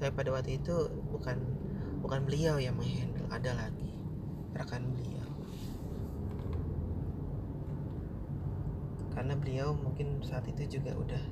Tapi 0.00 0.10
pada 0.16 0.30
waktu 0.32 0.56
itu 0.56 0.88
bukan 1.12 1.36
bukan 2.00 2.20
beliau 2.24 2.56
yang 2.56 2.80
menghandle 2.80 3.28
ada 3.28 3.52
lagi 3.52 3.92
rekan 4.56 4.88
beliau. 4.88 5.28
Karena 9.12 9.36
beliau 9.36 9.76
mungkin 9.76 10.24
saat 10.24 10.48
itu 10.48 10.80
juga 10.80 10.96
udah 10.96 11.24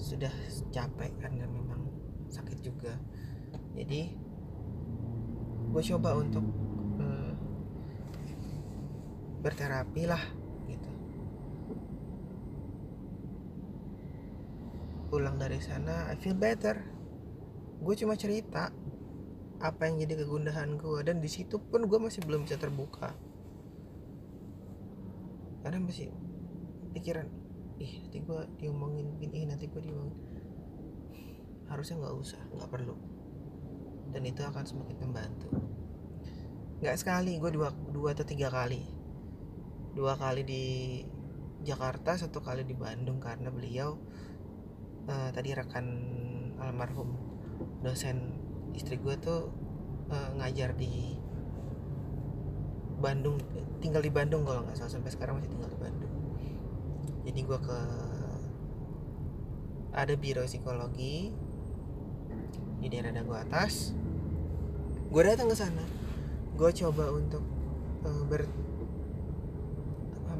sudah 0.00 0.32
capek 0.72 1.12
karena 1.20 1.44
memang 1.44 1.84
sakit 2.32 2.64
juga 2.64 2.96
jadi 3.74 4.10
gue 5.70 5.82
coba 5.94 6.18
untuk 6.18 6.42
uh, 6.98 7.32
berterapi 9.40 10.02
lah 10.10 10.22
gitu. 10.66 10.90
Pulang 15.10 15.38
dari 15.38 15.62
sana 15.62 16.10
I 16.10 16.18
feel 16.18 16.34
better. 16.34 16.82
Gue 17.80 17.94
cuma 17.96 18.18
cerita 18.18 18.74
apa 19.60 19.82
yang 19.86 20.02
jadi 20.02 20.24
kegundahan 20.24 20.80
gue 20.80 21.00
dan 21.04 21.22
di 21.22 21.30
situ 21.30 21.60
pun 21.60 21.86
gue 21.86 21.98
masih 22.02 22.26
belum 22.26 22.44
bisa 22.44 22.58
terbuka. 22.58 23.14
Karena 25.62 25.78
masih 25.78 26.10
pikiran 26.90 27.30
ih 27.80 28.02
nanti 28.04 28.18
gue 28.20 28.40
diomongin 28.60 29.16
gini 29.16 29.46
nanti 29.46 29.70
gue 29.70 29.78
diomongin. 29.78 30.18
Harusnya 31.70 32.02
nggak 32.02 32.14
usah 32.18 32.42
nggak 32.50 32.68
perlu 32.68 33.09
dan 34.10 34.22
itu 34.26 34.42
akan 34.42 34.64
semakin 34.66 34.96
membantu. 35.02 35.48
Nggak 36.80 36.96
sekali 36.96 37.36
gue 37.36 37.50
dua 37.52 37.70
dua 37.92 38.16
atau 38.16 38.26
tiga 38.26 38.48
kali. 38.50 38.82
Dua 39.94 40.14
kali 40.14 40.42
di 40.46 40.64
Jakarta 41.60 42.16
satu 42.16 42.40
kali 42.40 42.64
di 42.64 42.72
Bandung 42.72 43.20
karena 43.20 43.52
beliau 43.52 44.00
uh, 45.10 45.28
tadi 45.34 45.52
rekan 45.52 45.86
almarhum 46.56 47.16
dosen 47.84 48.36
istri 48.72 48.96
gue 48.96 49.12
tuh 49.20 49.52
uh, 50.08 50.30
ngajar 50.40 50.72
di 50.72 51.16
Bandung 53.00 53.40
tinggal 53.80 54.04
di 54.04 54.12
Bandung 54.12 54.44
kalau 54.44 54.64
nggak 54.64 54.76
salah 54.76 54.92
sampai 54.92 55.12
sekarang 55.12 55.40
masih 55.40 55.52
tinggal 55.52 55.68
di 55.72 55.80
Bandung. 55.80 56.14
Jadi 57.24 57.40
gue 57.44 57.58
ke 57.60 57.80
ada 59.90 60.14
biro 60.14 60.44
psikologi 60.46 61.34
di 62.80 62.88
daerah 62.88 63.12
dagu 63.12 63.36
atas. 63.36 63.92
Gue 65.12 65.22
datang 65.22 65.52
ke 65.52 65.56
sana. 65.56 65.84
Gue 66.56 66.72
coba 66.72 67.12
untuk 67.12 67.44
uh, 68.08 68.24
ber 68.24 68.48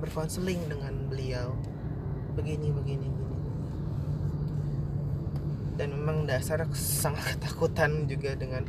berkonseling 0.01 0.65
dengan 0.65 1.13
beliau. 1.13 1.53
Begini 2.33 2.73
begini 2.73 3.05
begini. 3.05 3.49
Dan 5.77 5.93
memang 6.01 6.25
dasar 6.25 6.65
sangat 6.73 7.37
ketakutan 7.37 8.09
juga 8.09 8.33
dengan 8.33 8.65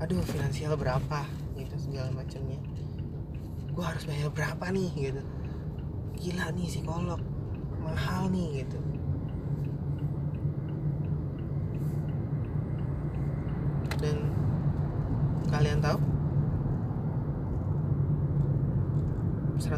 aduh 0.00 0.24
finansial 0.24 0.72
berapa? 0.80 1.28
Gitu 1.60 1.76
segala 1.76 2.08
macamnya. 2.16 2.56
Gue 3.76 3.84
harus 3.84 4.08
bayar 4.08 4.32
berapa 4.32 4.64
nih? 4.72 4.90
Gitu. 4.96 5.22
Gila 6.16 6.48
nih 6.56 6.68
psikolog. 6.72 7.20
Mahal 7.84 8.32
nih 8.32 8.64
gitu 8.64 8.80
dan 14.02 14.18
kalian 15.46 15.78
tahu 15.78 15.98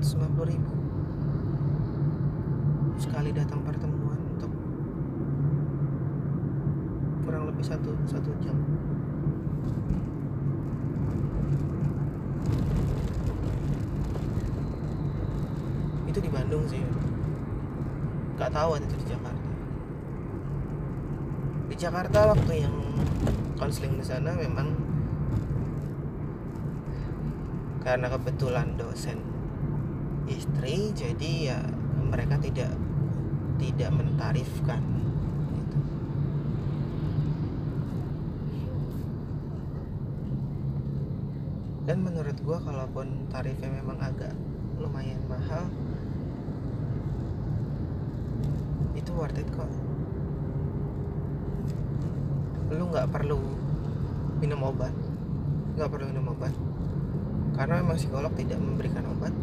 150 0.05 0.53
ribu. 0.53 0.73
Sekali 3.01 3.33
datang 3.33 3.65
pertemuan 3.65 4.21
untuk 4.37 4.53
kurang 7.25 7.49
lebih 7.49 7.65
satu 7.65 7.97
satu 8.05 8.29
jam. 8.45 8.53
Itu 16.05 16.21
di 16.21 16.29
Bandung 16.29 16.69
sih. 16.69 16.85
Nggak 18.37 18.53
tahu 18.53 18.77
itu 18.77 18.97
di 19.01 19.07
Jakarta. 19.09 19.49
Di 21.73 21.77
Jakarta 21.81 22.19
waktu 22.37 22.53
yang 22.61 22.77
konseling 23.57 23.97
di 23.97 24.05
sana 24.05 24.37
memang 24.37 24.69
karena 27.81 28.13
kebetulan 28.13 28.77
dosen 28.77 29.34
istri 30.55 30.95
jadi 30.95 31.33
ya 31.51 31.59
mereka 32.07 32.39
tidak 32.39 32.71
tidak 33.59 33.91
mentarifkan 33.91 34.83
gitu. 35.51 35.79
dan 41.91 41.99
menurut 42.07 42.39
gua 42.47 42.63
kalaupun 42.63 43.27
tarifnya 43.35 43.83
memang 43.83 43.99
agak 43.99 44.31
lumayan 44.79 45.19
mahal 45.27 45.67
itu 48.95 49.11
worth 49.11 49.37
it 49.37 49.49
kok. 49.51 49.69
Lu 52.71 52.89
nggak 52.95 53.11
perlu 53.11 53.43
minum 54.39 54.71
obat. 54.71 54.95
Nggak 55.75 55.91
perlu 55.91 56.05
minum 56.15 56.31
obat. 56.31 56.55
Karena 57.59 57.83
memang 57.83 57.99
psikolog 57.99 58.33
tidak 58.39 58.63
memberikan 58.63 59.05
obat 59.11 59.35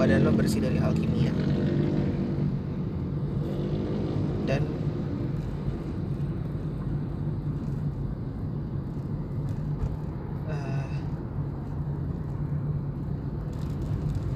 badan 0.00 0.24
lo 0.24 0.32
bersih 0.32 0.64
dari 0.64 0.80
hal 0.80 0.96
kimia 0.96 1.28
dan 4.48 4.64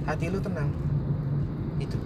hati 0.05 0.29
lu 0.29 0.37
tenang 0.45 0.69
itu 1.81 1.97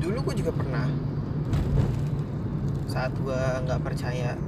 dulu 0.00 0.32
gue 0.32 0.34
juga 0.40 0.56
pernah 0.56 0.88
saat 2.88 3.12
gue 3.12 3.40
nggak 3.68 3.80
percaya 3.84 4.40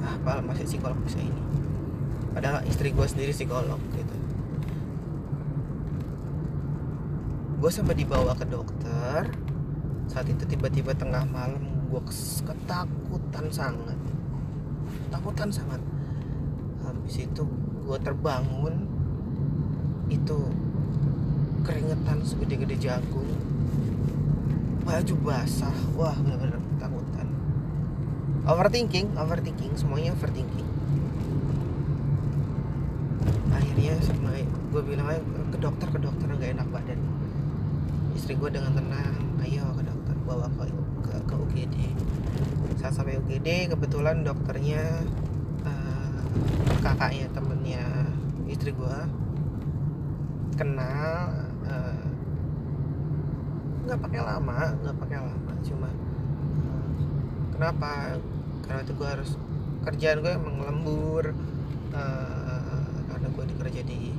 ah 0.00 0.16
apa 0.16 0.40
masih 0.48 0.64
psikolog 0.64 0.96
bisa 1.04 1.20
ini 1.20 1.50
padahal 2.30 2.64
sendiri 3.30 3.46
psikolog 3.46 3.80
gitu. 3.94 4.16
Gue 7.60 7.70
sempat 7.70 7.96
dibawa 7.96 8.32
ke 8.34 8.46
dokter. 8.48 9.30
Saat 10.10 10.26
itu 10.26 10.42
tiba-tiba 10.48 10.90
tengah 10.96 11.22
malam 11.30 11.86
gue 11.86 12.02
ketakutan 12.42 13.46
sangat. 13.52 13.98
Ketakutan 15.06 15.48
sangat. 15.54 15.78
Habis 16.82 17.30
itu 17.30 17.42
gue 17.86 17.98
terbangun. 18.02 18.90
Itu 20.10 20.50
keringetan 21.62 22.26
segede-gede 22.26 22.80
jagung. 22.80 23.30
Baju 24.82 25.14
basah. 25.22 25.76
Wah 25.94 26.16
benar-benar 26.18 26.58
ketakutan. 26.74 27.28
Overthinking 28.48 29.14
overthinking. 29.14 29.72
Semuanya 29.76 30.16
overthinking 30.16 30.69
akhirnya 33.70 33.94
sama 34.02 34.34
gue 34.42 34.82
bilang 34.82 35.06
aja 35.06 35.22
ke 35.22 35.58
dokter 35.62 35.86
ke 35.94 35.98
dokter 36.02 36.26
nggak 36.26 36.58
enak 36.58 36.68
badan. 36.74 36.98
Istri 38.18 38.34
gue 38.34 38.50
dengan 38.50 38.74
tenang 38.74 39.14
ayo 39.46 39.62
ke 39.78 39.82
dokter 39.86 40.14
bawa 40.26 40.50
ke 40.58 40.74
ke, 41.06 41.14
ke 41.22 41.34
UGD 41.38 41.76
saat 42.82 42.98
sampai 42.98 43.22
UGD 43.22 43.70
kebetulan 43.70 44.26
dokternya 44.26 45.06
kakaknya 46.82 47.30
temennya 47.30 47.86
istri 48.50 48.74
gue 48.74 48.98
kenal 50.56 51.30
nggak 53.86 53.98
uh, 54.00 54.02
pakai 54.02 54.20
lama 54.24 54.74
nggak 54.80 54.96
pakai 54.98 55.18
lama 55.22 55.52
cuma 55.62 55.88
uh, 56.66 56.90
kenapa? 57.54 58.18
Karena 58.66 58.80
itu 58.82 58.92
gue 58.96 59.08
harus 59.08 59.30
kerjaan 59.84 60.24
gue 60.24 60.32
emang 60.34 60.56
lembur 60.64 61.36
uh, 61.92 62.39
gue 63.30 63.44
dikerja 63.56 63.82
di 63.86 64.14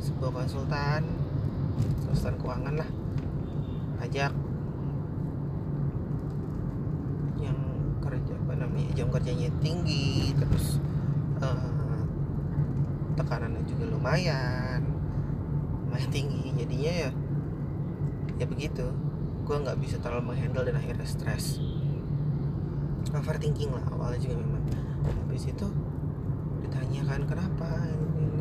sebuah 0.00 0.32
konsultan 0.32 1.04
konsultan 2.08 2.36
keuangan 2.40 2.74
lah 2.80 2.90
pajak. 4.00 4.32
Yang 7.36 7.58
kerja 8.00 8.32
apa 8.34 8.52
namanya 8.56 8.84
ya, 8.90 9.04
jam 9.04 9.08
kerjanya 9.12 9.48
tinggi 9.60 10.32
terus 10.34 10.80
uh, 11.44 12.02
tekanannya 13.14 13.62
juga 13.68 13.84
lumayan 13.92 14.80
lumayan 15.86 16.10
tinggi. 16.10 16.56
Jadinya 16.56 16.92
ya 17.06 17.10
ya 18.40 18.46
begitu. 18.48 18.88
Gue 19.44 19.56
nggak 19.60 19.78
bisa 19.78 20.00
terlalu 20.00 20.32
menghandle 20.32 20.64
dan 20.64 20.80
akhirnya 20.80 21.04
stres. 21.04 21.60
Overthinking 23.10 23.70
lah 23.74 23.84
awalnya 23.92 24.20
juga 24.22 24.40
memang. 24.40 24.64
Habis 25.28 25.52
itu 25.52 25.66
ditanyakan 26.64 27.24
kenapa 27.28 27.68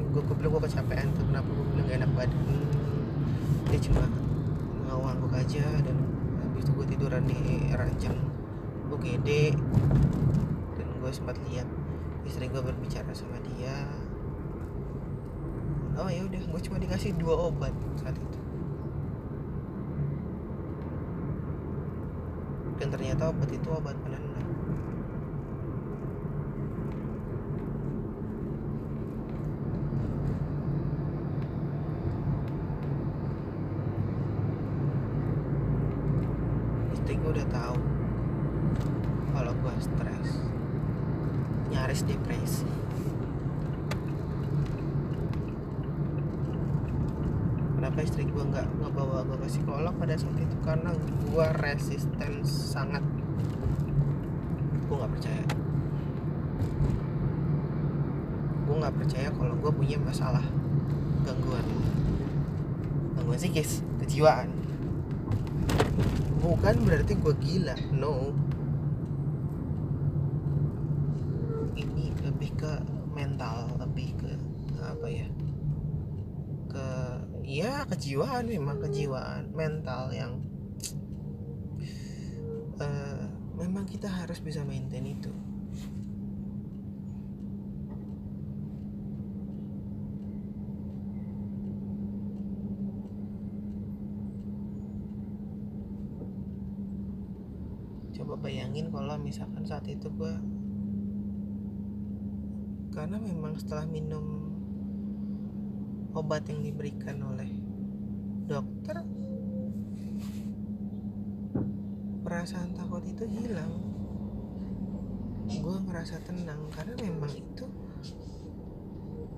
gue 0.09 0.21
gue 0.25 0.35
gue 0.41 0.61
kecapean 0.65 1.07
tuh 1.13 1.25
kenapa? 1.29 1.49
Gue 1.53 1.65
bilang 1.69 1.85
gak 1.85 1.97
enak 2.01 2.11
badan. 2.17 2.41
Dia 3.69 3.79
cuma 3.85 4.03
ngangguk 4.89 5.33
aja 5.33 5.65
dan 5.85 5.97
habis 6.41 6.65
itu 6.65 6.71
gue 6.73 6.85
tiduran 6.89 7.23
di 7.29 7.69
ranjang. 7.73 8.17
UGD 8.89 9.53
dan 10.77 10.87
gue 10.97 11.11
sempat 11.13 11.37
lihat 11.49 11.69
istri 12.25 12.49
gue 12.49 12.61
berbicara 12.61 13.13
sama 13.13 13.37
dia. 13.53 13.85
Oh 15.93 16.09
ya 16.09 16.25
udah 16.25 16.41
gue 16.41 16.61
cuma 16.65 16.81
dikasih 16.81 17.13
dua 17.21 17.53
obat 17.53 17.73
saat 18.01 18.17
itu. 18.17 18.39
Dan 22.81 22.87
ternyata 22.89 23.29
obat 23.29 23.49
itu 23.53 23.67
obat 23.69 23.93
penenang 24.01 24.29
istri 37.09 37.25
gue 37.25 37.31
udah 37.41 37.49
tahu 37.49 37.77
kalau 39.33 39.49
gue 39.49 39.73
stres 39.81 40.29
nyaris 41.73 42.05
depresi 42.05 42.69
kenapa 47.73 48.05
istri 48.05 48.29
gue 48.29 48.43
nggak 48.45 48.67
ngebawa 48.77 49.25
gue 49.25 49.41
ke 49.41 49.47
psikolog 49.57 49.89
pada 49.97 50.21
saat 50.21 50.37
itu 50.37 50.53
karena 50.61 50.93
gue 51.01 51.47
resisten 51.65 52.45
sangat. 52.79 53.03
Gue 54.87 54.95
nggak 54.95 55.11
percaya. 55.19 55.43
Gue 58.63 58.75
nggak 58.79 58.95
percaya 58.95 59.27
kalau 59.35 59.53
gue 59.59 59.71
punya 59.75 59.97
masalah 59.99 60.45
gangguan. 61.27 61.65
Gangguan 63.19 63.35
psikis 63.35 63.83
kejiwaan. 63.99 64.47
Bukan 66.39 66.75
berarti 66.87 67.19
gue 67.19 67.35
gila 67.43 67.75
no. 67.99 68.31
Ini 71.75 72.15
lebih 72.23 72.55
ke 72.55 72.79
mental 73.11 73.75
lebih 73.75 74.15
ke 74.23 74.31
apa 74.79 75.07
ya? 75.11 75.27
Ke 76.71 76.87
ya 77.43 77.83
kejiwaan 77.91 78.47
memang 78.47 78.79
kejiwaan 78.79 79.51
mental 79.51 80.15
yang 80.15 80.39
kita 83.89 84.05
harus 84.05 84.37
bisa 84.37 84.61
maintain 84.61 85.03
itu. 85.03 85.33
Coba 98.13 98.37
bayangin 98.45 98.93
kalau 98.93 99.17
misalkan 99.17 99.65
saat 99.65 99.89
itu 99.89 100.05
gue 100.13 100.33
karena 102.93 103.17
memang 103.17 103.57
setelah 103.57 103.89
minum 103.89 104.53
obat 106.13 106.45
yang 106.45 106.61
diberikan 106.61 107.21
oleh 107.25 107.49
dokter 108.45 109.08
perasaan 112.39 112.71
takut 112.71 113.03
itu 113.03 113.27
hilang. 113.27 113.83
Gue 115.59 115.75
ngerasa 115.75 116.23
tenang 116.23 116.71
karena 116.71 116.95
memang 117.03 117.27
itu 117.35 117.67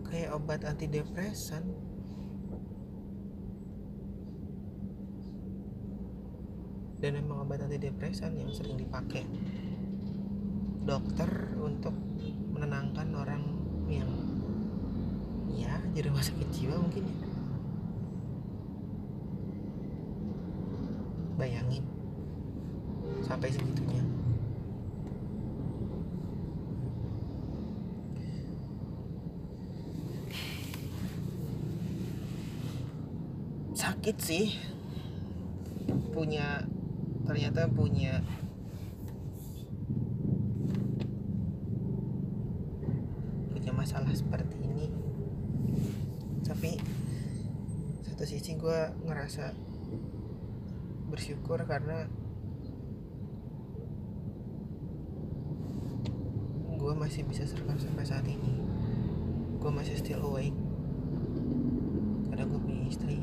kayak 0.05 0.37
obat 0.37 0.61
antidepresan. 0.61 1.65
Dan 7.01 7.17
memang 7.17 7.41
obat 7.41 7.65
antidepresan 7.65 8.37
yang 8.37 8.53
sering 8.53 8.77
dipakai 8.77 9.25
dokter 10.85 11.57
untuk 11.57 11.97
menenangkan 12.53 13.17
orang 13.17 13.41
yang 13.89 14.13
ya 15.49 15.73
jadi 15.97 16.05
rumah 16.13 16.21
sakit 16.21 16.53
jiwa 16.53 16.77
mungkin 16.77 17.01
ya. 17.01 17.17
Bayangin 21.41 21.90
sampai 23.41 23.57
segitunya 23.57 24.05
sakit 33.73 34.17
sih. 34.21 34.47
Punya 36.13 36.69
ternyata 37.25 37.65
punya 37.65 38.21
punya 43.49 43.73
masalah 43.73 44.13
seperti 44.13 44.61
ini. 44.61 44.93
Tapi 46.45 46.77
satu 48.05 48.21
sisi 48.21 48.53
gue 48.53 48.93
ngerasa 49.01 49.49
bersyukur 51.09 51.57
karena 51.65 52.05
gue 56.81 56.93
masih 56.97 57.21
bisa 57.29 57.45
survive 57.45 57.77
sampai 57.77 58.01
saat 58.01 58.25
ini. 58.25 58.57
Gue 59.61 59.69
masih 59.69 59.93
still 60.01 60.25
awake. 60.25 60.57
Karena 62.33 62.49
gue 62.49 62.59
punya 62.59 62.83
istri. 62.89 63.21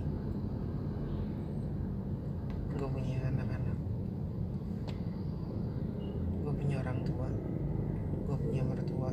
Gue 2.79 2.88
punya 2.94 3.18
anak-anak 3.27 3.79
gue 6.49 6.53
punya 6.57 6.81
orang 6.81 7.05
tua 7.05 7.29
gue 8.25 8.37
punya 8.40 8.62
mertua 8.64 9.12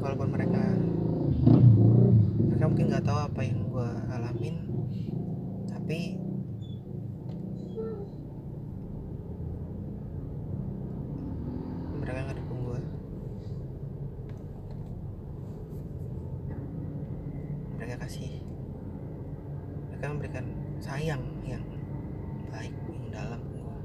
walaupun 0.00 0.28
mereka 0.32 0.62
mereka 2.48 2.64
mungkin 2.72 2.86
nggak 2.88 3.04
tahu 3.04 3.18
apa 3.20 3.40
yang 3.44 3.58
gue 3.68 3.88
alamin 4.16 4.56
tapi 5.68 6.16
mereka 12.00 12.18
nggak 12.24 12.38
dukung 12.40 12.60
gue 12.64 12.80
mereka 17.76 17.94
kasih 18.08 18.40
mereka 19.92 20.04
memberikan 20.08 20.46
sayang 20.80 21.24
yang 21.44 21.64
baik 22.52 22.72
yang 22.88 23.04
dalam 23.12 23.40
ke 23.42 23.56
gue 23.56 23.78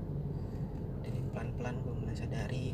dan 1.02 1.14
pelan-pelan 1.34 1.76
gue 1.82 1.94
mulai 1.98 2.16
sadari 2.16 2.68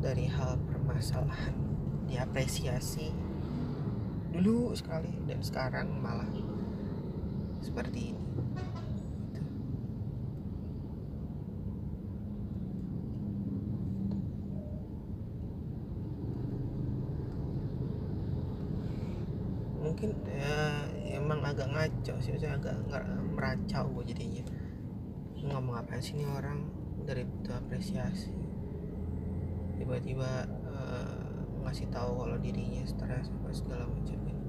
Dari 0.00 0.24
hal 0.32 0.56
permasalahan 0.64 1.52
diapresiasi 2.08 3.12
dulu 4.36 4.76
sekali 4.76 5.08
dan 5.24 5.40
sekarang 5.40 5.88
malah 6.04 6.28
seperti 7.64 8.12
ini. 8.12 8.20
Gitu. 8.20 8.56
mungkin 19.86 20.12
ya 20.28 20.82
emang 21.14 21.40
agak 21.46 21.70
ngaco 21.72 22.18
sih 22.20 22.34
maksudnya 22.34 22.58
agak 22.60 22.76
meracau 23.32 23.88
gue 23.96 24.12
jadinya. 24.12 24.44
Ngomong 25.40 25.78
apa 25.78 26.02
sih 26.02 26.18
nih 26.18 26.28
orang? 26.28 26.68
Dari 27.06 27.24
butuh 27.24 27.56
apresiasi. 27.56 28.34
Tiba-tiba 29.78 30.44
ngasih 31.76 31.92
tahu 31.92 32.24
kalau 32.24 32.40
dirinya 32.40 32.88
stres 32.88 33.28
apa 33.28 33.52
segala 33.52 33.84
macam 33.84 34.16
ini 34.16 34.48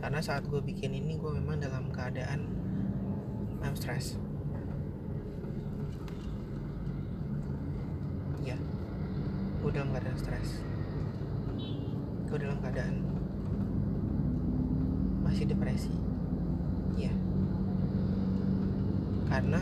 karena 0.00 0.20
saat 0.24 0.48
gue 0.48 0.64
bikin 0.64 0.96
ini 0.96 1.20
gue 1.20 1.28
memang 1.28 1.60
dalam 1.60 1.92
keadaan 1.92 2.48
I'm 3.60 3.76
stress 3.76 4.16
ya 8.40 8.56
gue 9.60 9.70
dalam 9.76 9.92
keadaan 9.92 10.16
stres. 10.16 10.64
Gue 12.32 12.36
dalam 12.40 12.64
keadaan 12.64 13.04
masih 15.20 15.44
depresi. 15.48 15.92
Ya 16.96 17.12
karena 19.28 19.60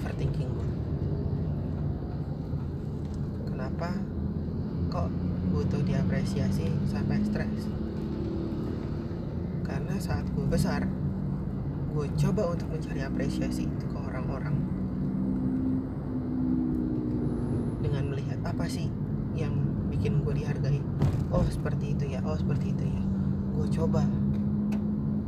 overthinking 0.00 0.50
gue 0.50 0.68
kenapa 3.64 3.96
kok 4.92 5.08
butuh 5.54 5.82
diapresiasi 5.86 6.68
sampai 6.90 7.22
stres? 7.24 7.64
Karena 9.64 9.96
saat 9.98 10.28
gue 10.36 10.46
besar 10.46 10.86
gue 11.94 12.06
coba 12.18 12.50
untuk 12.52 12.68
mencari 12.74 13.00
apresiasi 13.06 13.70
itu 13.70 13.84
ke 13.86 13.98
orang-orang. 13.98 14.52
Dengan 17.80 18.10
melihat 18.12 18.42
apa 18.42 18.68
sih 18.68 18.90
yang 19.32 19.54
bikin 19.88 20.20
gue 20.26 20.44
dihargai? 20.44 20.84
Oh 21.32 21.46
seperti 21.48 21.96
itu 21.96 22.14
ya 22.14 22.20
oh 22.26 22.36
seperti 22.36 22.74
itu 22.74 22.84
ya. 22.84 23.02
Gue 23.54 23.66
coba. 23.72 24.02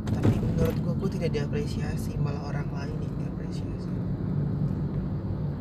Tapi 0.07 0.35
menurut 0.39 0.77
gue 0.77 0.93
gue 0.93 1.09
tidak 1.19 1.31
diapresiasi 1.35 2.15
malah 2.21 2.53
orang 2.53 2.69
lain 2.71 2.95
diapresiasi 3.01 3.16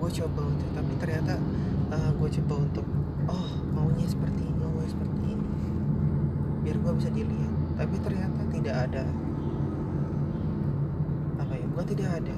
gue 0.06 0.22
coba 0.22 0.46
untuk 0.46 0.70
tapi 0.70 0.92
ternyata 1.02 1.34
uh, 1.90 1.98
eh, 1.98 2.10
gue 2.14 2.28
coba 2.38 2.54
untuk 2.62 2.86
oh 3.26 3.50
maunya 3.74 4.06
seperti 4.06 4.38
ini 4.38 4.54
maunya 4.62 4.86
seperti 4.86 5.18
ini. 5.34 5.46
Biar 6.62 6.76
gue 6.78 6.92
bisa 6.94 7.10
dilihat. 7.10 7.54
Tapi 7.74 7.96
ternyata 8.06 8.40
tidak 8.54 8.76
ada. 8.86 9.04
Apa 11.42 11.52
ya? 11.58 11.66
Bukan 11.74 11.86
tidak 11.90 12.10
ada. 12.22 12.36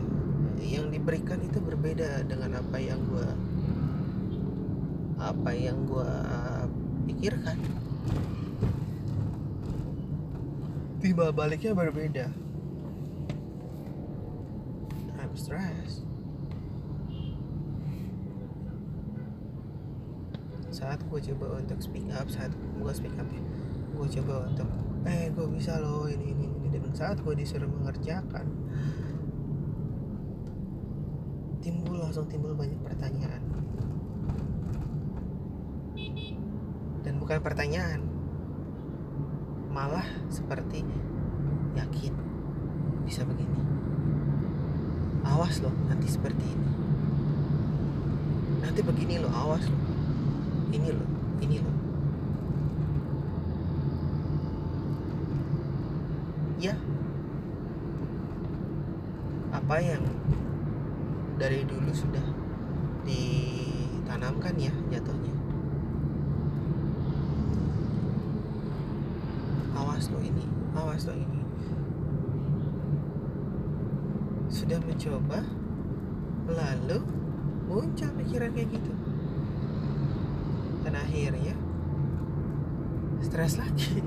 Yang 0.64 0.96
diberikan 0.96 1.44
itu 1.44 1.60
berbeda 1.60 2.24
dengan 2.24 2.56
apa 2.56 2.76
yang 2.80 3.04
gue 3.04 3.28
apa 5.20 5.50
yang 5.52 5.84
gue 5.84 6.12
pikirkan. 7.12 7.60
Timbal 11.04 11.36
baliknya 11.36 11.76
berbeda. 11.76 12.32
I'm 15.20 15.36
stressed 15.36 16.07
saat 20.78 21.02
gue 21.10 21.18
coba 21.34 21.58
untuk 21.58 21.82
speak 21.82 22.06
up 22.14 22.30
saat 22.30 22.54
gue 22.54 22.92
speak 22.94 23.18
up 23.18 23.26
ya 23.34 23.42
gue 23.98 24.06
coba 24.22 24.46
untuk 24.46 24.70
eh 25.10 25.26
gue 25.34 25.46
bisa 25.50 25.82
loh 25.82 26.06
ini 26.06 26.30
ini 26.38 26.46
ini 26.46 26.78
dan 26.78 26.94
saat 26.94 27.18
gue 27.18 27.34
disuruh 27.34 27.66
mengerjakan 27.66 28.46
timbul 31.68 32.00
langsung 32.00 32.24
timbul 32.30 32.56
banyak 32.56 32.80
pertanyaan. 32.80 33.42
Dan 37.04 37.20
bukan 37.20 37.40
pertanyaan 37.40 38.04
malah 39.72 40.04
seperti 40.28 40.84
yakin 41.76 42.12
bisa 43.04 43.24
begini? 43.28 43.60
Awas 45.28 45.60
loh 45.60 45.72
nanti 45.92 46.08
seperti 46.08 46.44
ini. 46.44 46.68
Nanti 48.64 48.80
begini 48.80 49.20
loh 49.20 49.32
awas 49.32 49.64
loh 49.68 49.87
ini 50.68 50.88
loh 50.92 51.08
ini 51.38 51.56
loh. 51.62 51.76
Ya. 56.58 56.74
Apa 59.54 59.78
yang 59.78 60.02
dari 61.38 61.62
dulu 61.62 61.94
sudah 61.94 62.24
ditanamkan 63.06 64.58
ya 64.58 64.74
jatuhnya? 64.90 65.34
Awas 69.78 70.10
lo 70.10 70.18
ini 70.18 70.44
awas 70.74 71.06
lo 71.06 71.14
ini. 71.14 71.40
Sudah 74.50 74.82
mencoba 74.82 75.46
lalu 76.48 76.98
muncul 77.68 78.10
pikiran 78.18 78.50
kayak 78.56 78.74
gitu 78.74 79.07
dan 80.88 80.96
akhirnya 81.04 81.52
stres 83.20 83.60
lagi. 83.60 84.00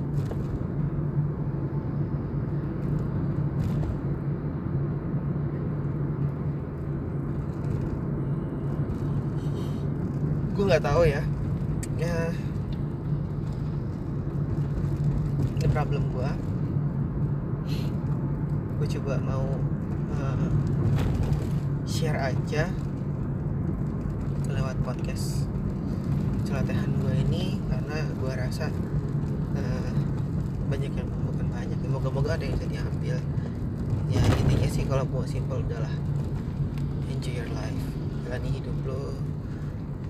Gue 10.58 10.64
nggak 10.66 10.82
tahu 10.82 11.06
ya 11.06 11.22
problem 15.72 16.04
gue 16.12 16.32
gue 18.78 18.88
coba 19.00 19.18
mau 19.24 19.48
uh, 20.14 20.48
share 21.88 22.20
aja 22.20 22.68
lewat 24.52 24.76
podcast 24.84 25.48
celotehan 26.44 26.92
gue 27.00 27.16
ini 27.24 27.58
karena 27.72 28.04
gue 28.04 28.34
rasa 28.36 28.68
uh, 29.56 29.92
banyak 30.68 30.92
yang 30.92 31.10
bukan 31.24 31.48
banyak 31.48 31.80
moga-moga 31.88 32.36
ada 32.36 32.44
yang 32.44 32.60
bisa 32.60 32.68
diambil 32.68 33.18
ya 34.12 34.22
intinya 34.44 34.70
sih 34.70 34.84
kalau 35.02 35.18
mau 35.18 35.26
simple 35.26 35.58
udahlah. 35.66 35.98
Enjoy 37.10 37.34
your 37.34 37.50
life. 37.58 37.86
Jalani 38.22 38.54
hidup 38.54 38.78
lo 38.86 39.18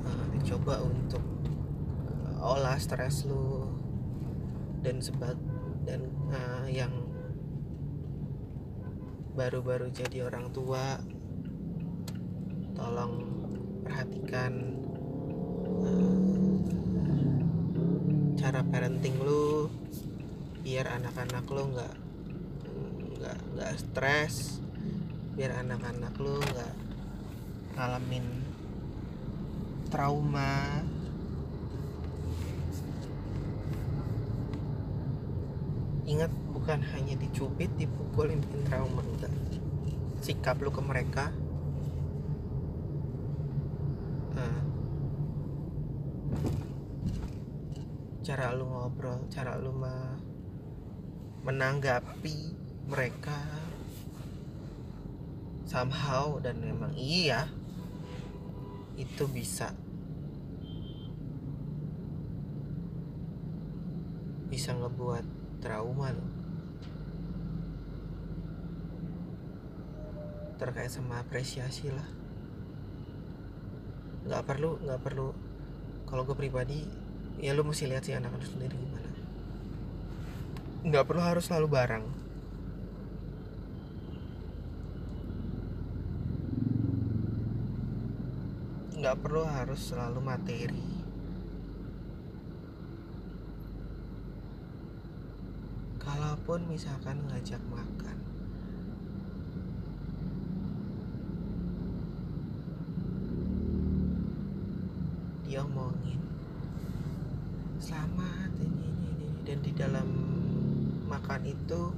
uh, 0.04 0.28
coba 0.44 0.84
untuk 0.84 1.24
uh, 2.28 2.44
olah 2.44 2.76
stres 2.76 3.24
lo 3.24 3.72
dan 4.84 5.00
sebab 5.00 5.40
dan 5.88 6.12
uh, 6.36 6.68
yang 6.68 6.92
baru-baru 9.32 9.96
jadi 9.96 10.28
orang 10.28 10.52
tua 10.52 11.00
tolong 12.76 13.32
perhatikan 13.88 14.76
uh, 15.88 16.60
cara 18.36 18.60
parenting 18.68 19.16
lu 19.24 19.72
biar 20.68 21.00
anak-anak 21.00 21.48
lu 21.48 21.80
nggak 21.80 21.96
nggak 23.16 23.38
nggak 23.56 23.72
stres 23.80 24.60
biar 25.32 25.64
anak-anak 25.64 26.12
lu 26.20 26.36
nggak 26.44 26.74
ngalamin 27.80 28.26
trauma. 29.88 30.84
Ingat 36.04 36.32
bukan 36.52 36.84
hanya 36.92 37.16
dicubit 37.16 37.72
dipukulin 37.80 38.44
bikin 38.44 38.68
trauma 38.68 39.00
enggak. 39.00 39.32
Sikap 40.20 40.60
lu 40.60 40.68
ke 40.68 40.84
mereka. 40.84 41.32
Uh, 44.36 44.64
cara 48.24 48.52
lu 48.52 48.68
ngobrol 48.68 49.28
cara 49.32 49.56
lu 49.60 49.72
menanggapi 51.44 52.56
mereka 52.88 53.71
somehow 55.72 56.36
dan 56.44 56.60
memang 56.60 56.92
iya 57.00 57.48
itu 59.00 59.24
bisa. 59.32 59.72
Bisa 64.52 64.76
ngebuat 64.76 65.24
trauma 65.64 66.12
loh. 66.12 66.32
Terkait 70.60 70.92
sama 70.92 71.24
apresiasi 71.24 71.88
lah. 71.88 72.10
Nggak 74.28 74.44
perlu 74.44 74.76
nggak 74.84 75.00
perlu. 75.00 75.32
Kalau 76.04 76.28
gue 76.28 76.36
pribadi 76.36 76.84
ya 77.40 77.56
lu 77.56 77.64
mesti 77.64 77.88
lihat 77.88 78.04
sih 78.04 78.12
anak-anak 78.12 78.44
sendiri 78.44 78.76
gimana. 78.76 79.08
Nggak 80.84 81.08
perlu 81.08 81.22
harus 81.24 81.48
selalu 81.48 81.68
bareng 81.72 82.21
nggak 89.02 89.18
perlu 89.18 89.42
harus 89.42 89.82
selalu 89.82 90.22
materi. 90.22 90.86
Kalaupun 95.98 96.70
misalkan 96.70 97.18
ngajak 97.26 97.58
makan 97.66 98.18
diomongin 105.50 106.22
selamat 107.82 108.54
ini 108.62 108.86
ini 108.86 109.10
ini. 109.18 109.30
Dan 109.42 109.66
di 109.66 109.74
dalam 109.74 110.10
makan 111.10 111.42
itu 111.50 111.90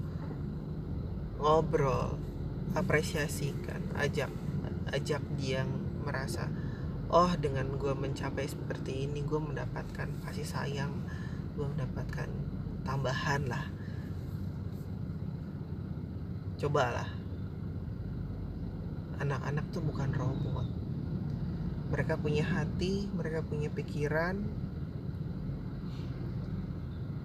ngobrol 1.36 2.16
apresiasikan 2.80 3.92
ajak 4.00 4.32
ajak 4.96 5.20
dia 5.36 5.68
merasa 6.08 6.48
oh 7.14 7.30
dengan 7.38 7.78
gue 7.78 7.94
mencapai 7.94 8.50
seperti 8.50 9.06
ini 9.06 9.22
gue 9.22 9.38
mendapatkan 9.38 10.10
kasih 10.26 10.50
sayang 10.50 10.90
gue 11.54 11.62
mendapatkan 11.70 12.26
tambahan 12.82 13.46
lah. 13.46 13.70
Cobalah. 16.58 17.10
Anak-anak 19.22 19.66
tuh 19.70 19.86
bukan 19.86 20.10
robot. 20.18 20.68
Mereka 21.94 22.18
punya 22.18 22.42
hati 22.42 23.06
mereka 23.14 23.46
punya 23.46 23.70
pikiran. 23.70 24.42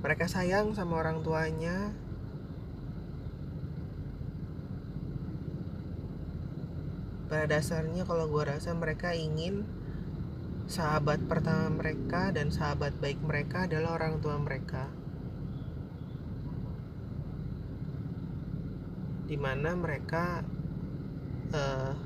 Mereka 0.04 0.28
sayang 0.28 0.76
sama 0.76 1.00
orang 1.00 1.24
tuanya. 1.24 1.96
Pada 7.28 7.44
dasarnya 7.48 8.04
kalau 8.04 8.28
gue 8.28 8.44
rasa 8.44 8.76
mereka 8.76 9.12
ingin 9.16 9.64
sahabat 10.68 11.24
pertama 11.24 11.80
mereka 11.80 12.28
dan 12.28 12.52
sahabat 12.52 12.92
baik 13.00 13.16
mereka 13.24 13.64
adalah 13.64 13.96
orang 13.96 14.20
tua 14.20 14.36
mereka. 14.36 14.92
Di 19.24 19.36
mana 19.40 19.72
mereka 19.72 20.44
uh, 21.56 21.96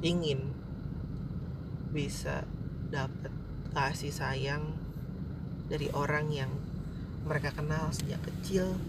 ingin 0.00 0.48
bisa 1.92 2.48
dapat 2.88 3.32
kasih 3.76 4.12
sayang 4.12 4.72
dari 5.68 5.92
orang 5.92 6.32
yang 6.32 6.52
mereka 7.28 7.52
kenal 7.52 7.92
sejak 7.92 8.20
kecil 8.24 8.80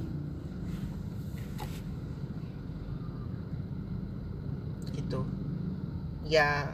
gitu 4.93 5.21
ya 6.33 6.65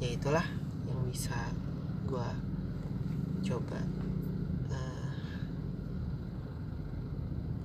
ya 0.00 0.08
itulah 0.08 0.48
yang 0.88 1.04
bisa 1.12 1.36
gue 2.08 2.30
coba 3.44 3.84
uh, 4.72 5.12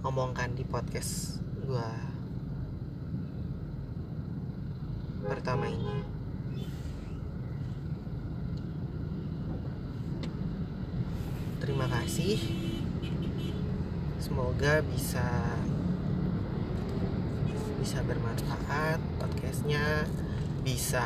ngomongkan 0.04 0.52
di 0.52 0.68
podcast 0.68 1.40
gue 1.64 1.92
pertama 5.24 5.72
ini. 5.72 6.04
Terima 11.64 11.88
kasih. 11.88 12.40
Semoga 14.20 14.84
bisa 14.84 15.24
bisa 17.78 18.02
bermanfaat 18.04 19.00
podcastnya 19.22 20.06
bisa 20.66 21.06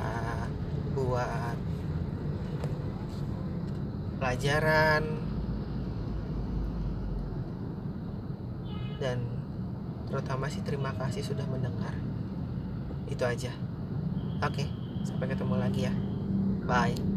buat 0.98 1.58
pelajaran. 4.18 5.04
Dan 9.02 9.18
terutama 10.10 10.46
sih 10.50 10.62
terima 10.62 10.94
kasih 10.98 11.22
sudah 11.26 11.46
mendengar. 11.50 11.94
Itu 13.12 13.28
aja. 13.28 13.52
Oke 14.42 14.66
sampai 15.06 15.28
ketemu 15.30 15.56
lagi 15.58 15.82
ya. 15.90 15.94
Bye 16.66 17.11